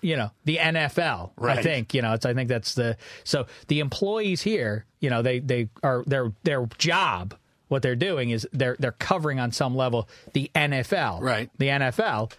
[0.02, 1.32] you know the NFL.
[1.38, 1.60] Right.
[1.60, 2.26] I think you know it's.
[2.26, 4.86] I think that's the so the employees here.
[5.00, 7.36] You know they they are their their job.
[7.68, 11.22] What they're doing is they're they're covering on some level the NFL.
[11.22, 11.50] Right.
[11.58, 12.32] The NFL.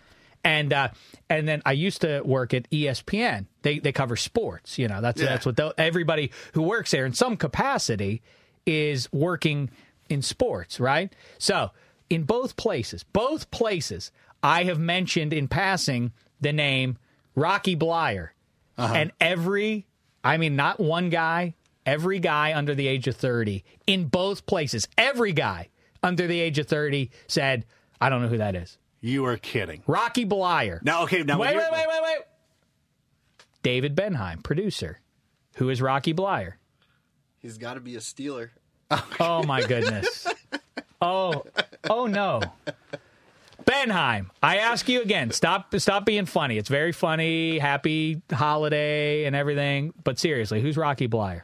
[0.47, 0.89] And uh,
[1.29, 3.47] and then I used to work at ESPN.
[3.63, 4.79] They they cover sports.
[4.79, 5.27] You know that's Yeah.
[5.31, 8.23] that's what the, everybody who works there in some capacity
[8.65, 9.71] is working
[10.09, 11.13] in sports, right?
[11.39, 11.71] So
[12.09, 16.97] in both places, both places, I have mentioned in passing the name
[17.35, 18.29] Rocky Bleier,
[18.79, 19.87] and every,
[20.23, 21.55] I mean, not one guy,
[21.85, 25.71] every guy under the age of thirty in both places, every guy
[26.05, 27.65] under the age of thirty said,
[28.01, 29.85] "I don't know who that is." You are kidding.
[29.87, 30.83] Rocky Bleier.
[30.83, 32.19] Now, okay, now wait, wait, wait, wait, wait.
[33.63, 34.99] David Benheim, producer.
[35.59, 36.55] Who is Rocky Bleier?
[37.39, 38.51] He's got to be a Steeler.
[39.21, 40.27] Oh my goodness.
[41.03, 41.45] Oh,
[41.91, 42.41] oh no.
[43.67, 45.31] Benheim, I ask you again.
[45.31, 46.57] Stop, stop being funny.
[46.57, 47.59] It's very funny.
[47.59, 49.93] Happy holiday and everything.
[50.05, 51.43] But seriously, who's Rocky Bleier?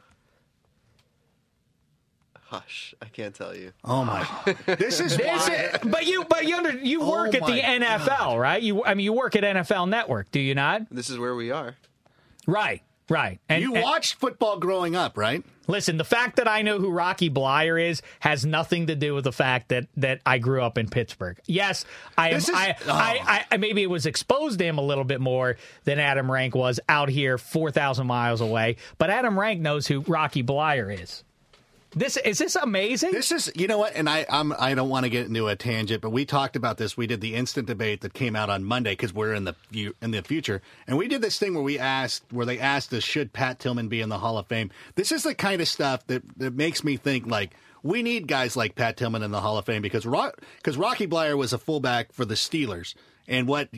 [2.52, 3.72] Hush, I can't tell you.
[3.82, 4.26] Oh my!
[4.66, 5.54] This is This why.
[5.54, 8.62] is- but you, but you, under, you Oh work at the my NFL, right?
[8.62, 10.82] You, I mean, you work at NFL Network, do you not?
[10.90, 11.76] This is where we are.
[12.46, 13.40] Right, right.
[13.48, 15.42] And You and- watched football growing up, right?
[15.68, 19.24] Listen, the fact that I know who Rocky Bleier is has nothing to do with
[19.24, 21.38] the fact that that I grew up in Pittsburgh.
[21.46, 21.84] Yes,
[22.18, 22.34] I am.
[22.34, 22.92] This is- I, oh.
[22.92, 26.54] I, I maybe it was exposed to him a little bit more than Adam Rank
[26.54, 28.76] was out here four thousand miles away.
[28.98, 31.24] But Adam Rank knows who Rocky Bleier is.
[31.94, 33.12] This is this amazing.
[33.12, 35.56] This is, you know what, and I, I'm, I don't want to get into a
[35.56, 36.96] tangent, but we talked about this.
[36.96, 39.54] We did the instant debate that came out on Monday because we're in the
[40.00, 43.04] in the future, and we did this thing where we asked, where they asked us,
[43.04, 44.70] should Pat Tillman be in the Hall of Fame?
[44.94, 48.56] This is the kind of stuff that that makes me think like we need guys
[48.56, 52.12] like Pat Tillman in the Hall of Fame because because Rocky Bleier was a fullback
[52.12, 52.94] for the Steelers,
[53.28, 53.68] and what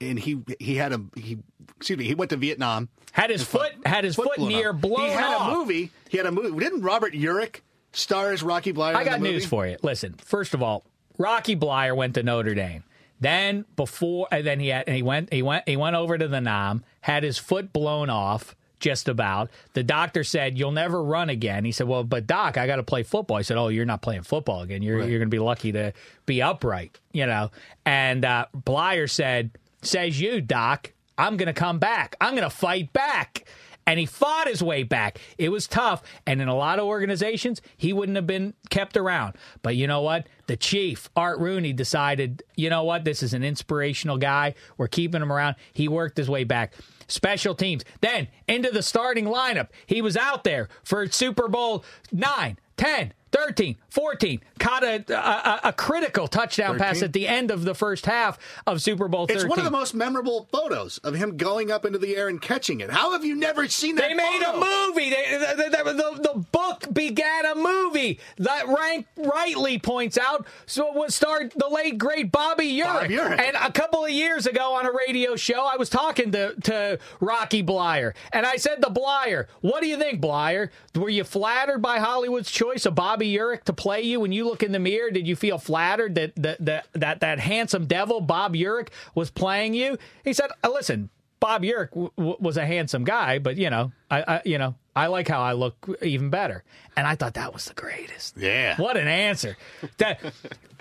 [0.00, 1.38] and he he had a he
[1.76, 2.88] excuse me he went to Vietnam.
[3.12, 4.80] had his foot had his foot, blown near off.
[4.80, 5.52] blown He had off.
[5.52, 5.90] a movie.
[6.08, 6.58] He had a movie.
[6.58, 7.60] Didn't Robert Urich
[7.92, 8.94] star as Rocky Bleier?
[8.94, 9.76] I in the got news for you.
[9.82, 10.84] Listen, first of all,
[11.18, 12.84] Rocky Bleier went to Notre Dame.
[13.20, 16.40] Then before, and then he had, he went, he went, he went over to the
[16.40, 19.50] Nam, had his foot blown off, just about.
[19.72, 22.82] The doctor said, "You'll never run again." He said, "Well, but doc, I got to
[22.82, 24.82] play football." He said, "Oh, you're not playing football again.
[24.82, 25.92] You're you're going to be lucky to
[26.26, 27.50] be upright." You know.
[27.86, 30.92] And uh, Bleier said, "Says you, doc.
[31.16, 32.14] I'm going to come back.
[32.20, 33.46] I'm going to fight back."
[33.86, 35.18] and he fought his way back.
[35.36, 39.34] It was tough, and in a lot of organizations, he wouldn't have been kept around.
[39.62, 40.26] But you know what?
[40.46, 43.04] The chief, Art Rooney, decided, you know what?
[43.04, 44.54] This is an inspirational guy.
[44.78, 45.56] We're keeping him around.
[45.72, 46.72] He worked his way back.
[47.06, 47.84] Special teams.
[48.00, 49.68] Then into the starting lineup.
[49.86, 54.40] He was out there for Super Bowl 9, 10, 13, 14.
[54.60, 58.80] Caught a, a, a- critical touchdown pass at the end of the first half of
[58.80, 59.36] Super Bowl 13.
[59.42, 62.40] It's one of the most memorable photos of him going up into the air and
[62.40, 62.90] catching it.
[62.90, 64.08] How have you never seen that?
[64.08, 64.58] They made photo?
[64.58, 65.10] a movie.
[65.10, 70.46] They, the, the, the, the book began a movie that Rank rightly points out.
[70.66, 72.84] So it starred the late great Bobby Urich.
[72.84, 73.40] Bob Urich.
[73.40, 76.98] And a couple of years ago on a radio show, I was talking to, to
[77.20, 80.70] Rocky Bleier, and I said to Bleier, "What do you think, Bleier?
[80.94, 84.20] Were you flattered by Hollywood's choice of Bobby Urich to play you?
[84.20, 87.38] When you look in the mirror, did you feel flattered that that that that, that
[87.38, 91.10] handsome devil Bob Urich was playing you?" He said, "Uh, "Listen."
[91.44, 94.76] Bob Urich w- w- was a handsome guy, but you know, I, I you know,
[94.96, 96.64] I like how I look even better.
[96.96, 98.36] And I thought that was the greatest.
[98.38, 98.76] Yeah.
[98.76, 99.56] What an answer.
[99.98, 100.20] That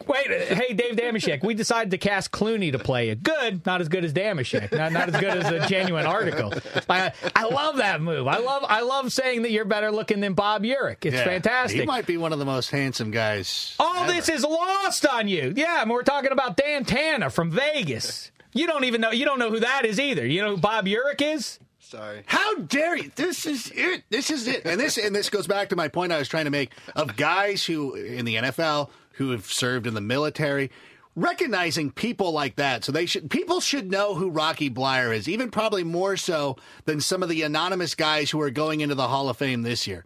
[0.08, 3.23] wait, hey Dave Dameshek, we decided to cast Clooney to play it.
[3.23, 6.54] Good, not as good as Dameshek, not, not as good as a genuine article.
[6.89, 8.28] I, I love that move.
[8.28, 11.04] I love I love saying that you're better looking than Bob Urich.
[11.04, 11.26] It's Yeah.
[11.26, 11.82] fantastic.
[11.82, 13.76] He might be one of the most handsome guys.
[13.80, 14.13] All ever.
[14.13, 15.54] this is lost on you.
[15.58, 18.32] Yeah, and we're talking about Dan Tanna from Vegas.
[18.53, 19.11] You don't even know.
[19.11, 20.25] You don't know who that is either.
[20.25, 21.59] You know who Bob Urich is?
[21.79, 22.23] Sorry.
[22.25, 23.11] How dare you?
[23.15, 24.03] This is it.
[24.09, 24.63] This is it.
[24.65, 27.15] And this and this goes back to my point I was trying to make of
[27.15, 30.71] guys who in the NFL who have served in the military.
[31.15, 32.83] recognizing people like that.
[32.83, 36.99] So they should people should know who Rocky Bleier is, even probably more so than
[37.01, 40.05] some of the anonymous guys who are going into the Hall of Fame this year.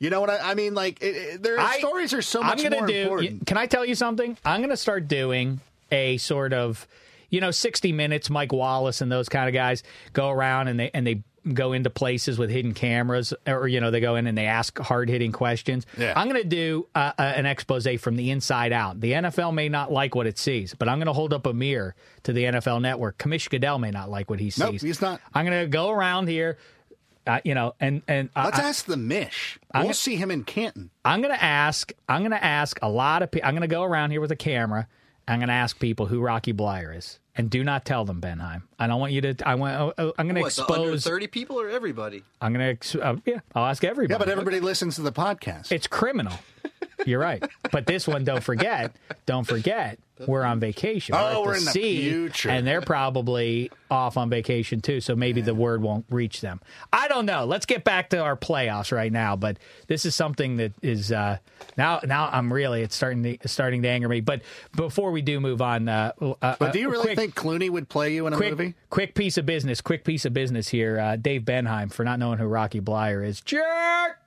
[0.00, 0.74] You know what I, I mean?
[0.74, 3.02] Like it, it, their I- stories are so much I'm gonna more do.
[3.02, 3.46] important.
[3.46, 4.36] Can I tell you something?
[4.44, 5.60] I'm going to start doing
[5.92, 6.88] a sort of,
[7.30, 8.28] you know, 60 Minutes.
[8.30, 11.22] Mike Wallace and those kind of guys go around and they and they
[11.54, 14.78] go into places with hidden cameras, or you know, they go in and they ask
[14.78, 15.86] hard hitting questions.
[15.96, 16.12] Yeah.
[16.14, 19.00] I'm going to do uh, uh, an expose from the inside out.
[19.00, 21.54] The NFL may not like what it sees, but I'm going to hold up a
[21.54, 23.16] mirror to the NFL Network.
[23.16, 24.58] Commish Goodell may not like what he sees.
[24.60, 25.20] Nope, he's not.
[25.32, 26.58] I'm going to go around here.
[27.26, 29.58] Uh, you know, and and I- Let's ask the Mish.
[29.72, 30.90] I'm we'll gonna- see him in Canton.
[31.04, 31.92] I'm going to ask.
[32.08, 33.46] I'm going to ask a lot of people.
[33.48, 34.88] I'm going to go around here with a camera.
[35.28, 38.62] I'm going to ask people who Rocky Bleier is, and do not tell them Benheim.
[38.78, 39.34] I don't want you to.
[39.46, 39.74] I want.
[39.80, 41.04] oh, oh, I'm going to What, the under expose.
[41.04, 42.22] 30 people or everybody?
[42.40, 43.00] I'm going to.
[43.02, 44.14] Uh, yeah, I'll ask everybody.
[44.14, 45.70] Yeah, but everybody listens to the podcast.
[45.72, 46.34] it's criminal.
[47.06, 47.42] You're right.
[47.70, 48.94] But this one, don't forget.
[49.26, 49.98] Don't forget.
[50.26, 51.14] We're on vacation.
[51.14, 52.50] Oh, at we're in the sea, future.
[52.50, 55.00] and they're probably off on vacation too.
[55.00, 56.60] So maybe the word won't reach them.
[56.92, 57.46] I don't know.
[57.46, 59.36] Let's get back to our playoffs right now.
[59.36, 61.38] But this is something that is uh,
[61.78, 62.00] now.
[62.04, 64.20] Now I'm really it's starting to starting to anger me.
[64.20, 64.42] But
[64.76, 67.70] before we do move on, uh, uh, but do you uh, really quick- think Clooney
[67.70, 68.74] would play you in a quick, movie?
[68.90, 69.80] Quick piece of business.
[69.80, 70.98] Quick piece of business here.
[70.98, 73.40] Uh, Dave Benheim for not knowing who Rocky Bleier is.
[73.40, 74.18] Jerk.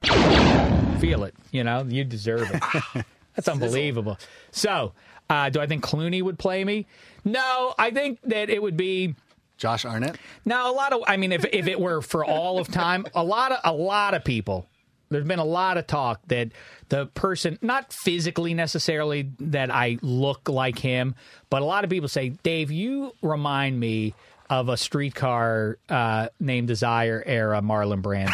[1.00, 1.36] Feel it.
[1.52, 3.06] You know you deserve it.
[3.36, 4.18] That's unbelievable.
[4.52, 4.94] So,
[5.30, 6.88] uh, do I think Clooney would play me?
[7.26, 9.16] No, I think that it would be.
[9.58, 10.18] Josh Arnett?
[10.46, 13.24] Now, a lot of, I mean, if if it were for all of time, a
[13.24, 14.68] lot of a lot of people.
[15.10, 16.50] There's been a lot of talk that
[16.90, 21.14] the person, not physically necessarily that I look like him,
[21.52, 24.16] but a lot of people say, Dave, you remind me
[24.60, 28.34] of a streetcar uh, named Desire era Marlon Brando.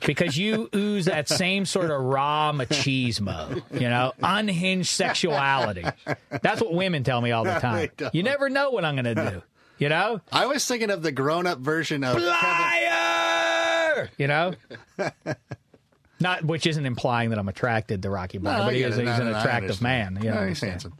[0.06, 5.84] because you ooze that same sort of raw machismo, you know, unhinged sexuality.
[6.42, 7.90] That's what women tell me all the time.
[7.96, 8.14] don't.
[8.14, 9.42] You never know what I'm going to do,
[9.78, 10.20] you know?
[10.32, 14.08] I was thinking of the grown-up version of Kevin.
[14.16, 14.54] You know?
[16.20, 19.06] Not, which isn't implying that I'm attracted to Rocky Bleier, No, but he is, it.
[19.06, 20.14] he's No, an attractive understand.
[20.14, 20.22] man.
[20.24, 20.94] You know, No, he's handsome.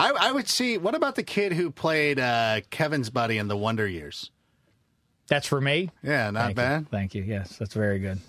[0.00, 0.78] I, I would see.
[0.78, 4.30] What about the kid who played uh, Kevin's buddy in The Wonder Years?
[5.28, 5.90] That's for me.
[6.02, 6.54] Yeah, not Thank you.
[6.56, 6.90] bad.
[6.90, 7.22] Thank you.
[7.22, 8.18] Yes, that's very good.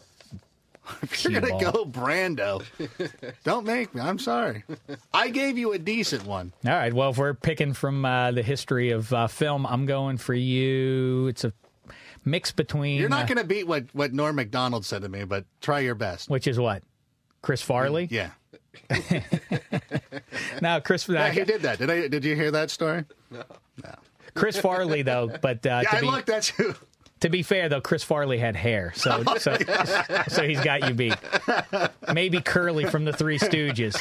[1.03, 1.71] If you're gonna ball.
[1.71, 2.63] go Brando,
[3.43, 4.01] don't make me.
[4.01, 4.63] I'm sorry.
[5.13, 6.51] I gave you a decent one.
[6.65, 6.91] All right.
[6.91, 11.27] Well, if we're picking from uh, the history of uh, film, I'm going for you.
[11.27, 11.53] It's a
[12.25, 12.99] mix between.
[12.99, 15.79] You're not uh, going to beat what what Norm Macdonald said to me, but try
[15.79, 16.29] your best.
[16.29, 16.83] Which is what?
[17.41, 18.07] Chris Farley?
[18.11, 18.31] Yeah,
[20.61, 21.07] No, Chris.
[21.09, 21.79] yeah, he did that.
[21.79, 22.07] Did I?
[22.07, 23.05] Did you hear that story?
[23.29, 23.43] No.
[23.83, 23.95] No.
[24.35, 25.31] Chris Farley, though.
[25.41, 26.27] But uh, Yeah, to I be looked.
[26.27, 26.73] That's who.
[27.21, 29.57] To be fair, though, Chris Farley had hair, so so,
[30.27, 31.15] so he's got you beat.
[32.13, 33.95] Maybe Curly from the Three Stooges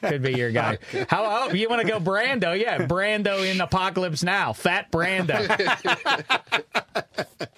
[0.00, 0.78] could be your guy.
[1.08, 2.58] How oh, you want to go Brando?
[2.58, 5.46] Yeah, Brando in Apocalypse Now, Fat Brando.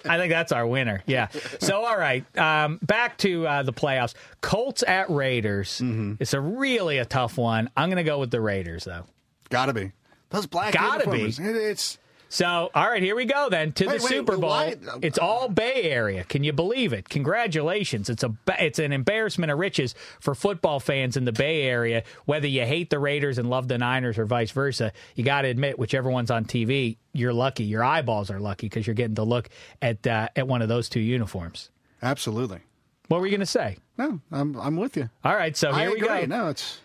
[0.05, 1.03] I think that's our winner.
[1.05, 1.27] Yeah.
[1.59, 4.13] So all right, um, back to uh, the playoffs.
[4.41, 5.79] Colts at Raiders.
[5.81, 6.15] Mm-hmm.
[6.19, 7.69] It's a really a tough one.
[7.75, 9.05] I'm going to go with the Raiders though.
[9.49, 9.91] Gotta be.
[10.29, 11.23] Those black Gotta be.
[11.23, 11.97] It- it's
[12.29, 14.49] So, all right, here we go then to Wait, the wait, Super Bowl.
[14.49, 16.23] why- It's all Bay Area.
[16.25, 17.07] Can you believe it?
[17.09, 18.09] Congratulations!
[18.09, 22.03] It's a it's an embarrassment of riches for football fans in the Bay Area.
[22.25, 25.47] Whether you hate the Raiders and love the Niners or vice versa, you got to
[25.47, 27.63] admit, whichever one's on TV, you're lucky.
[27.63, 29.49] Your eyeballs are lucky because you're getting to look
[29.81, 31.69] at uh, at one of those two uniforms.
[32.01, 32.59] absolutely.
[33.07, 33.77] What were you going to say?
[33.97, 35.09] No, I'm I'm with you.
[35.23, 36.07] All right, so here I we agree.
[36.07, 36.25] go.
[36.25, 36.79] No, it's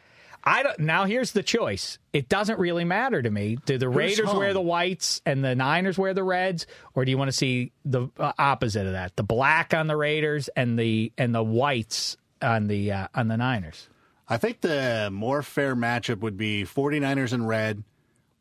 [0.44, 0.78] I don't.
[0.80, 1.98] Now here's the choice.
[2.12, 3.58] It doesn't really matter to me.
[3.64, 4.38] Do the Raiders home?
[4.38, 7.72] wear the whites and the Niners wear the reds, or do you want to see
[7.84, 9.14] the uh, opposite of that?
[9.16, 13.36] The black on the Raiders and the and the whites on the uh, on the
[13.36, 13.88] Niners.
[14.28, 17.84] I think the more fair matchup would be 49ers in red,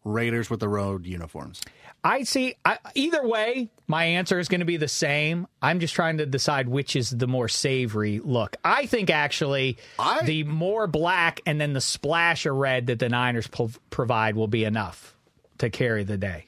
[0.03, 1.61] Raiders with the road uniforms.
[2.03, 2.55] I see.
[2.65, 5.45] I, either way, my answer is going to be the same.
[5.61, 8.55] I'm just trying to decide which is the more savory look.
[8.65, 13.09] I think actually I- the more black and then the splash of red that the
[13.09, 15.15] Niners pro- provide will be enough
[15.59, 16.45] to carry the day.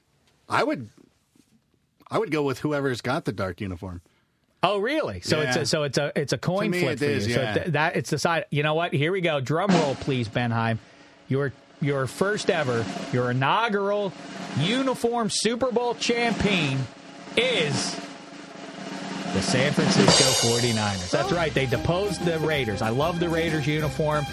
[0.50, 0.89] I would
[2.10, 4.02] I would go with whoever's got the dark uniform.
[4.66, 5.20] Oh, really?
[5.22, 7.36] So it's a, so it's a it's a coin flip it for is, you.
[7.36, 7.54] yeah.
[7.54, 8.48] So th- that it's decided.
[8.50, 8.94] You know what?
[8.94, 9.39] Here we go.
[9.42, 10.78] Drum roll, please, Benheim.
[11.28, 11.52] Your
[11.84, 14.13] your first ever, your inaugural
[14.58, 16.80] uniform Super Bowl champion
[17.38, 18.00] is
[19.34, 21.10] the San Francisco 49ers.
[21.10, 21.54] That's right.
[21.54, 22.82] They deposed the Raiders.
[22.82, 24.26] I love the Raiders uniform.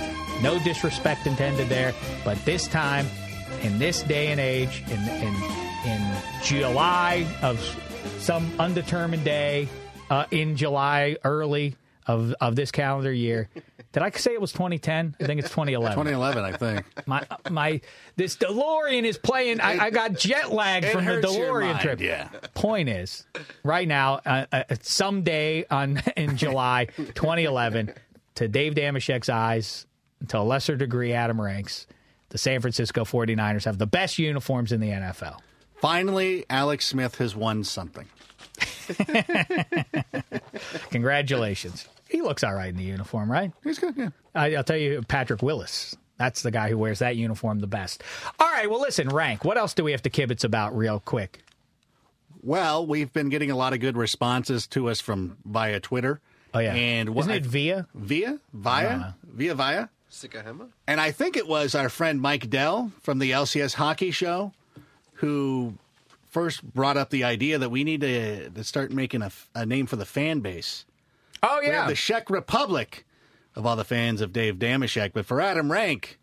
[0.42, 3.06] No disrespect intended there, but this time
[3.62, 5.34] in this day and age in in
[5.86, 7.58] in July of
[8.18, 9.68] some undetermined day
[10.10, 11.76] uh, in July early
[12.06, 13.48] of of this calendar year,
[13.92, 15.16] Did I say it was 2010?
[15.20, 15.98] I think it's 2011.
[15.98, 16.86] 2011, I think.
[17.06, 17.80] My my
[18.16, 19.60] this DeLorean is playing.
[19.60, 22.00] I, I got jet lag It from the DeLorean trip.
[22.00, 22.28] yeah.
[22.54, 23.26] Point is,
[23.64, 27.92] right now, uh, uh, someday on in July 2011,
[28.36, 29.86] to Dave Dameshek's eyes,
[30.28, 31.86] to a lesser degree, Adam Rank's,
[32.28, 35.38] the San Francisco 49ers have the best uniforms in the NFL.
[35.80, 38.06] Finally, Alex Smith has won something.
[40.90, 41.88] Congratulations.
[42.10, 43.52] He looks all right in the uniform, right?
[43.64, 44.10] He's good, yeah.
[44.34, 45.96] I, I'll tell you, Patrick Willis.
[46.18, 48.02] That's the guy who wears that uniform the best.
[48.38, 49.44] All right, well, listen, rank.
[49.44, 51.38] What else do we have to kibitz about real quick?
[52.42, 56.20] Well, we've been getting a lot of good responses to us from via Twitter.
[56.52, 57.86] Oh yeah, And what isn't it I- via?
[57.94, 58.38] Via?
[58.52, 58.88] Via?
[58.88, 59.12] Uh.
[59.24, 59.88] Via Via?
[60.10, 60.68] Sikahema?
[60.88, 64.52] And I think it was our friend Mike Dell from the LCS Hockey Show
[65.14, 65.74] who
[66.30, 69.86] first brought up the idea that we need to, to start making a, a name
[69.86, 70.84] for the fan base.
[71.42, 73.06] Oh have the Czech Republic
[73.56, 76.18] of all the fans of Dave Dameshek, but for Adam Rank,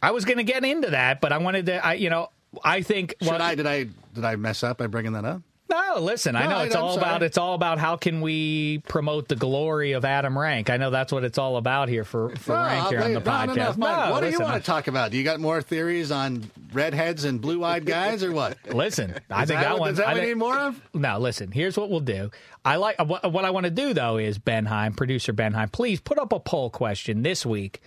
[0.00, 1.84] I was going to get into that, but I wanted to.
[1.84, 2.30] I, you know,
[2.64, 3.14] I think.
[3.20, 3.84] should well, I did I
[4.14, 5.42] did I mess up by bringing that up?
[5.72, 6.36] No, listen.
[6.36, 7.06] I know it's I'm all sorry.
[7.06, 7.22] about.
[7.22, 10.70] It's all about how can we promote the glory of Adam Rank.
[10.70, 13.20] I know that's what it's all about here for for No, Rank here on the
[13.20, 13.76] no, no, no, podcast.
[13.78, 15.10] Mike, what do you want to talk about?
[15.10, 18.58] Do you got more theories on redheads and blue-eyed guys, or what?
[18.74, 19.90] Listen, I think that that one.
[19.90, 20.80] is that I what we need more of?
[20.94, 21.50] No, listen.
[21.50, 22.30] Here's what we'll do.
[22.64, 25.72] I like uh, what, what I want to do though is Benheim, producer Benheim.
[25.72, 27.80] Please put up a poll question this week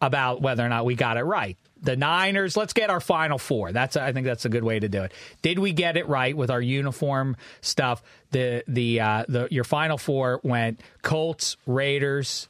[0.00, 1.56] about whether or not we got it right.
[1.82, 2.56] The Niners.
[2.56, 3.72] Let's get our final four.
[3.72, 5.12] That's I think that's a good way to do it.
[5.42, 8.02] Did we get it right with our uniform stuff?
[8.32, 12.48] The the uh, the your final four went Colts, Raiders,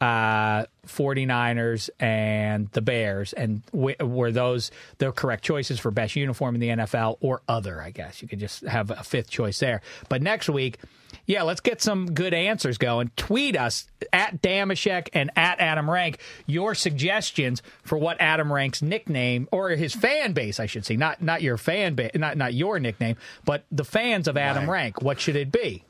[0.00, 6.56] uh, 49ers and the Bears, and w- were those the correct choices for best uniform
[6.56, 7.80] in the NFL or other?
[7.80, 9.80] I guess you could just have a fifth choice there.
[10.08, 10.78] But next week,
[11.26, 13.10] yeah, let's get some good answers going.
[13.16, 19.48] Tweet us at Dameshek and at Adam Rank your suggestions for what Adam Rank's nickname
[19.52, 22.78] or his fan base, I should say, not not your fan base, not not your
[22.80, 25.02] nickname, but the fans of Adam Rank.
[25.02, 25.84] What should it be?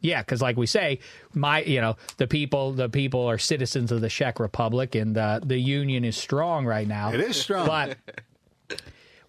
[0.00, 0.98] Yeah, because like we say,
[1.32, 5.40] my you know the people the people are citizens of the Czech Republic, and uh,
[5.42, 7.12] the union is strong right now.
[7.12, 7.66] It is strong.
[7.66, 7.96] but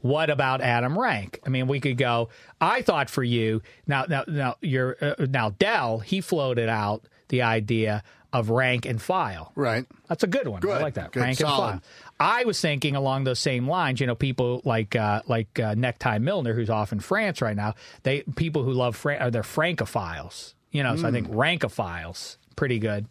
[0.05, 1.39] what about Adam Rank?
[1.45, 2.29] I mean, we could go.
[2.61, 7.41] I thought for you now now now you're uh, now Dell he floated out the
[7.41, 9.51] idea of rank and file.
[9.55, 9.85] Right.
[10.09, 10.61] That's a good one.
[10.69, 11.11] I like that.
[11.13, 11.21] Good.
[11.21, 11.71] Rank Solid.
[11.75, 11.91] and file.
[12.19, 13.99] I was thinking along those same lines.
[14.01, 17.73] You know, people like uh, like uh, Necktie Milner, who's off in France right now.
[18.03, 20.53] They people who love Fran- are they're francophiles.
[20.71, 21.13] You know, so I Mm.
[21.13, 23.07] think rankophiles pretty good.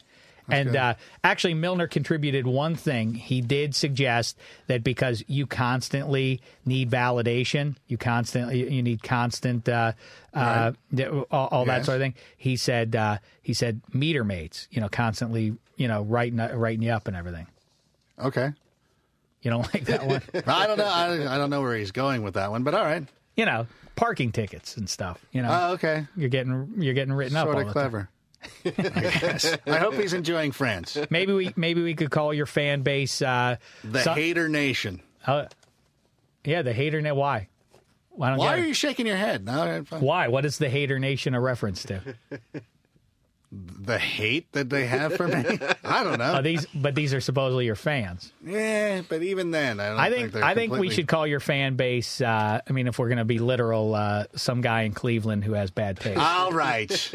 [0.49, 3.15] And Uh, actually, Milner contributed one thing.
[3.15, 9.93] He did suggest that because you constantly need validation, you constantly you need constant uh,
[10.35, 10.73] uh,
[11.31, 12.15] all, all that sort of thing.
[12.37, 14.69] He said uh, he said meter mates.
[14.71, 17.47] You know, constantly you know writing writing you up and everything.
[18.19, 18.53] Okay.
[19.43, 20.23] You don't like that one?
[20.47, 20.85] I don't know.
[20.87, 23.05] I, I don't know where he's going with that one, but all right.
[23.37, 23.67] you know,
[23.97, 25.25] parking tickets and stuff.
[25.33, 26.07] You know, Oh, okay.
[26.17, 27.47] you're getting you're getting written up.
[27.47, 27.91] Sort all of the time.
[27.91, 28.09] clever.
[28.65, 29.57] I guess.
[29.67, 30.97] I hope he's enjoying France.
[31.11, 35.01] Maybe we maybe we could call your fan base uh, The Hater Nation.
[35.27, 35.47] uh,
[36.45, 37.17] yeah, the hater net.
[37.17, 37.49] Why?
[38.11, 39.45] Why don't Why are you shaking your head?
[39.45, 40.29] No, Why?
[40.29, 42.01] What is the hater nation a reference to?
[43.55, 45.45] the hate that they have for me.
[45.85, 46.35] I don't know.
[46.35, 48.33] Are these, but these are supposedly your fans.
[48.45, 51.41] yeah, but even then, I don't I think they're I think we should call your
[51.41, 52.21] fan base.
[52.21, 55.53] Uh, I mean, if we're going to be literal, uh, some guy in Cleveland who
[55.53, 56.19] has bad taste.
[56.19, 57.13] All right,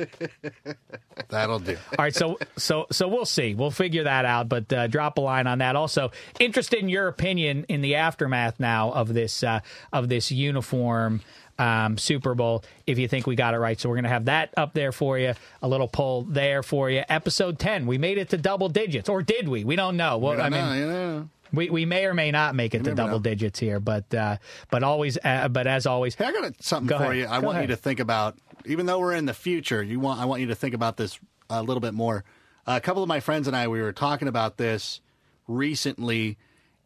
[1.30, 1.78] that'll do.
[1.98, 3.56] All right, so so so we'll see.
[3.56, 4.50] We'll figure that out.
[4.50, 5.76] But uh, drop a line on that.
[5.76, 9.62] Also, interested in your opinion in the aftermath now of this uh,
[9.92, 11.22] of this uniform
[11.60, 12.64] um, Super Bowl.
[12.88, 14.92] If you think we got it right, so we're going to have that up there
[14.92, 15.34] for you.
[15.62, 17.04] A little poll there for you.
[17.10, 19.64] Episode ten, we made it to double digits, or did we?
[19.64, 20.18] We don't know.
[20.18, 21.30] Well, I I mean, know, you know.
[21.54, 23.20] we, we may or may not make it to double know.
[23.20, 24.38] digits here, but uh,
[24.72, 27.18] but always, uh, but as always, Hey, I got something Go for ahead.
[27.18, 27.28] you.
[27.28, 27.70] I Go want ahead.
[27.70, 30.48] you to think about, even though we're in the future, you want I want you
[30.48, 32.24] to think about this a little bit more.
[32.68, 35.02] a couple of my friends and I, we were talking about this
[35.48, 36.38] recently,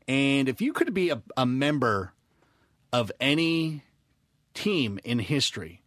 [0.07, 2.13] and if you could be a, a member
[2.91, 3.83] of any
[4.53, 5.81] team in history,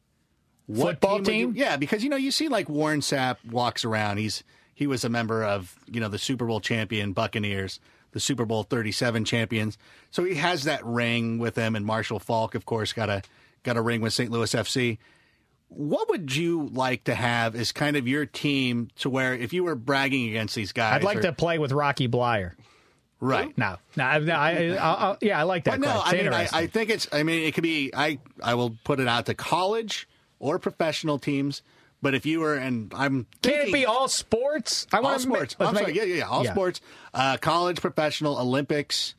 [0.66, 1.52] what Football you- team?
[1.56, 4.18] yeah, because you know you see like Warren Sapp walks around.
[4.18, 4.42] He's
[4.74, 7.80] he was a member of you know the Super Bowl champion Buccaneers,
[8.12, 9.78] the Super Bowl thirty seven champions.
[10.10, 11.76] So he has that ring with him.
[11.76, 13.22] And Marshall Faulk, of course, got a
[13.62, 14.30] got a ring with St.
[14.30, 14.98] Louis FC.
[15.68, 19.64] What would you like to have as kind of your team to where if you
[19.64, 20.94] were bragging against these guys?
[20.94, 22.52] I'd like or- to play with Rocky Bleier.
[23.20, 23.56] Right.
[23.56, 25.80] No, no, I, I, I, I, yeah, I like that.
[25.80, 26.20] But no, question.
[26.20, 26.48] I mean, I.
[26.52, 27.08] I think it's.
[27.12, 27.90] I mean, it could be.
[27.94, 30.08] I I will put it out to college
[30.38, 31.62] or professional teams.
[32.02, 34.86] But if you were, and I'm Can thinking, it be all sports?
[34.92, 35.56] I wanna ma- sports.
[35.58, 36.80] let's I'm sorry, it- yeah, yeah, yeah, all sports,
[37.14, 39.14] uh, college, professional, Olympics,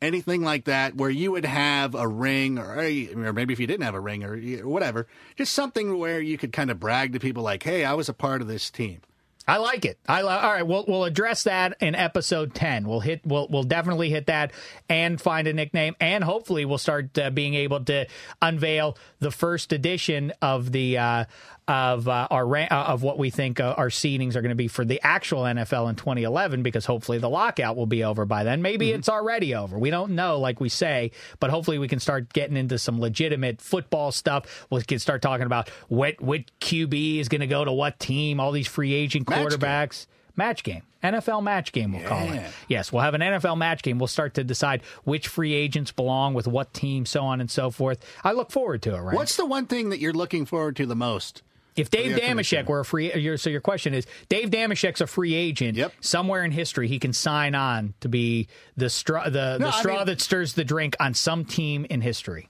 [0.00, 3.82] anything like that, where you would have a ring, or, or maybe if you didn't
[3.82, 7.20] have a ring, or or whatever, just something where you could kind of brag to
[7.20, 9.00] people, like, "Hey, I was a part of this team."
[9.46, 9.98] I like it.
[10.08, 10.66] I all right.
[10.66, 12.88] We'll we'll address that in episode ten.
[12.88, 13.20] We'll hit.
[13.26, 14.52] We'll we'll definitely hit that
[14.88, 18.06] and find a nickname, and hopefully we'll start uh, being able to
[18.40, 21.24] unveil the first edition of the uh,
[21.66, 24.54] of uh, our ra- uh, of what we think uh, our seedings are going to
[24.54, 28.44] be for the actual NFL in 2011, because hopefully the lockout will be over by
[28.44, 28.60] then.
[28.60, 29.78] Maybe it's already over.
[29.78, 33.60] We don't know, like we say, but hopefully we can start getting into some legitimate
[33.62, 34.66] football stuff.
[34.70, 38.40] We can start talking about what what QB is going to go to what team,
[38.40, 39.48] all these free agent Match game.
[39.58, 40.06] quarterbacks.
[40.36, 40.82] Match game.
[41.02, 42.50] NFL match game, we'll call it.
[42.66, 43.98] Yes, we'll have an NFL match game.
[43.98, 47.70] We'll start to decide which free agents belong with what team, so on and so
[47.70, 48.02] forth.
[48.24, 49.14] I look forward to it, right?
[49.14, 51.42] What's the one thing that you're looking forward to the most?
[51.76, 52.16] If Dave.
[52.16, 55.76] Dameshek were a free, your, so your question is, Dave Dameshek's a free agent.
[55.76, 55.92] Yep.
[56.00, 58.46] Somewhere in history, he can sign on to be
[58.76, 62.00] the straw, the, No, the straw mean- that stirs the drink on some team in
[62.00, 62.48] history.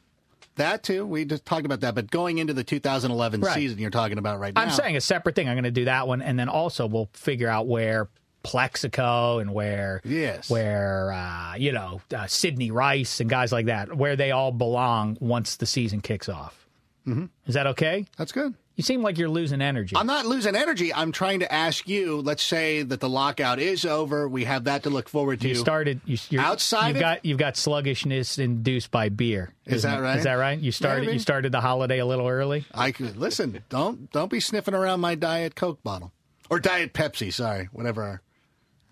[0.57, 1.95] That too, we just talked about that.
[1.97, 3.55] But going into the 2011 Right.
[3.55, 4.61] season, you're talking about right now.
[4.61, 5.49] I'm saying a separate thing.
[5.49, 8.09] I'm going to do that one, and then also we'll figure out where
[8.45, 10.49] Plaxico and where Yes.
[10.49, 15.17] where uh, you know uh, Sidney Rice and guys like that, where they all belong
[15.21, 16.69] once the season kicks off.
[17.07, 17.25] Mm-hmm.
[17.47, 18.07] Is that okay?
[18.17, 18.55] that's good.
[18.77, 19.95] You seem like you're losing energy.
[19.97, 20.93] I'm not losing energy.
[20.93, 22.21] I'm trying to ask you.
[22.21, 24.29] Let's say that the lockout is over.
[24.29, 25.49] We have that to look forward to.
[25.49, 26.01] You started.
[26.05, 29.53] You, you're, Outside You've of- got you've got sluggishness induced by beer.
[29.65, 30.03] Is that it?
[30.03, 30.19] right?
[30.19, 30.59] Is that right?
[30.59, 31.13] You started.
[31.13, 32.65] You started the holiday a little early.
[32.75, 33.63] I could listen.
[33.69, 36.13] Don't don't be sniffing around my diet Coke bottle
[36.51, 37.33] or diet Pepsi.
[37.33, 38.23] Sorry, whatever.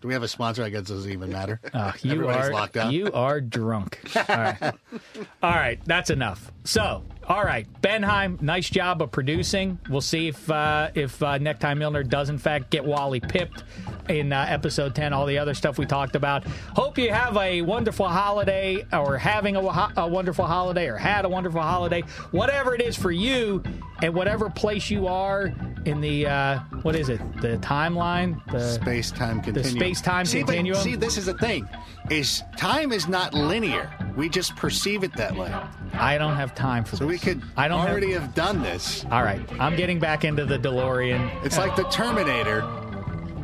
[0.00, 0.64] Do we have a sponsor?
[0.64, 1.60] I guess it doesn't even matter.
[1.72, 2.92] Uh, you Everybody's are locked down.
[2.92, 4.00] you are drunk.
[4.16, 4.60] All right,
[5.42, 6.50] all right, that's enough.
[6.64, 9.78] So, all right, Benheim, nice job of producing.
[9.88, 13.64] We'll see if uh, if uh, Necktie Milner does in fact get Wally pipped
[14.08, 15.12] in uh, episode ten.
[15.12, 16.44] All the other stuff we talked about.
[16.74, 19.60] Hope you have a wonderful holiday, or having a,
[19.96, 22.00] a wonderful holiday, or had a wonderful holiday,
[22.32, 23.62] whatever it is for you,
[24.02, 25.52] and whatever place you are
[25.84, 27.20] in the uh, what is it?
[27.40, 28.44] The timeline.
[28.50, 29.62] The Space time continuum.
[29.62, 30.80] The space-time continuum?
[30.80, 31.68] see, this is the thing:
[32.10, 33.90] is time is not linear.
[34.16, 35.52] We just perceive it that way.
[35.94, 37.11] I don't have time for So this.
[37.12, 38.22] We could I don't already have.
[38.22, 39.04] have done this.
[39.10, 41.44] All right, I'm getting back into the DeLorean.
[41.44, 42.62] It's like the Terminator.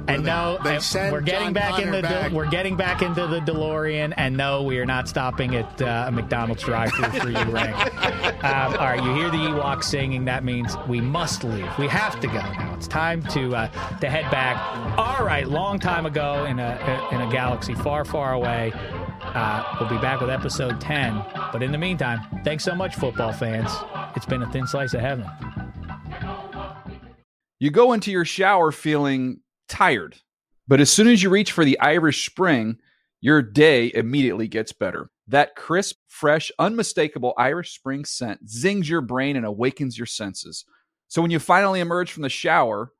[0.08, 2.32] and no, they send we're getting John back in the back.
[2.32, 6.10] we're getting back into the DeLorean, and no, we are not stopping at uh, a
[6.10, 7.74] McDonald's drive-through for you, Ray.
[8.38, 10.24] Um, all right, you hear the Ewoks singing.
[10.26, 11.68] That means we must leave.
[11.76, 12.72] We have to go now.
[12.76, 14.56] It's time to uh, to head back.
[14.96, 18.72] All right, long time ago in a in a galaxy far, far away.
[19.35, 21.22] Uh, we'll be back with episode 10.
[21.53, 23.70] But in the meantime, thanks so much, football fans.
[24.16, 25.26] It's been a thin slice of heaven.
[27.61, 30.16] You go into your shower feeling tired,
[30.66, 32.79] but as soon as you reach for the Irish Spring,
[33.20, 35.11] your day immediately gets better.
[35.26, 40.64] That crisp, fresh, unmistakable Irish Spring scent zings your brain and awakens your senses.
[41.09, 42.93] So when you finally emerge from the shower,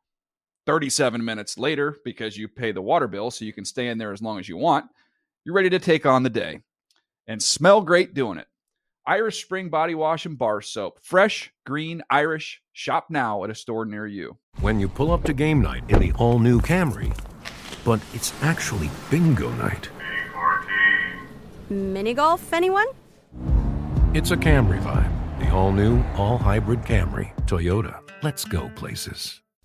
[0.67, 4.13] 37 minutes later, because you pay the water bill so you can stay in there
[4.13, 4.87] as long as you want,
[5.49, 6.61] you're ready to take on the day
[7.27, 8.47] and smell great doing it.
[9.07, 10.99] Irish Spring Body Wash and Bar Soap.
[11.01, 12.61] Fresh, green, Irish.
[12.75, 14.37] Shop now at a store near you.
[14.61, 17.19] When you pull up to game night in the all new Camry,
[17.83, 19.89] but it's actually bingo night.
[21.71, 22.89] Mini golf, anyone?
[24.13, 25.41] It's a Camry vibe.
[25.41, 27.35] The all new, all hybrid Camry.
[27.47, 28.01] Toyota.
[28.23, 29.41] Let's go places.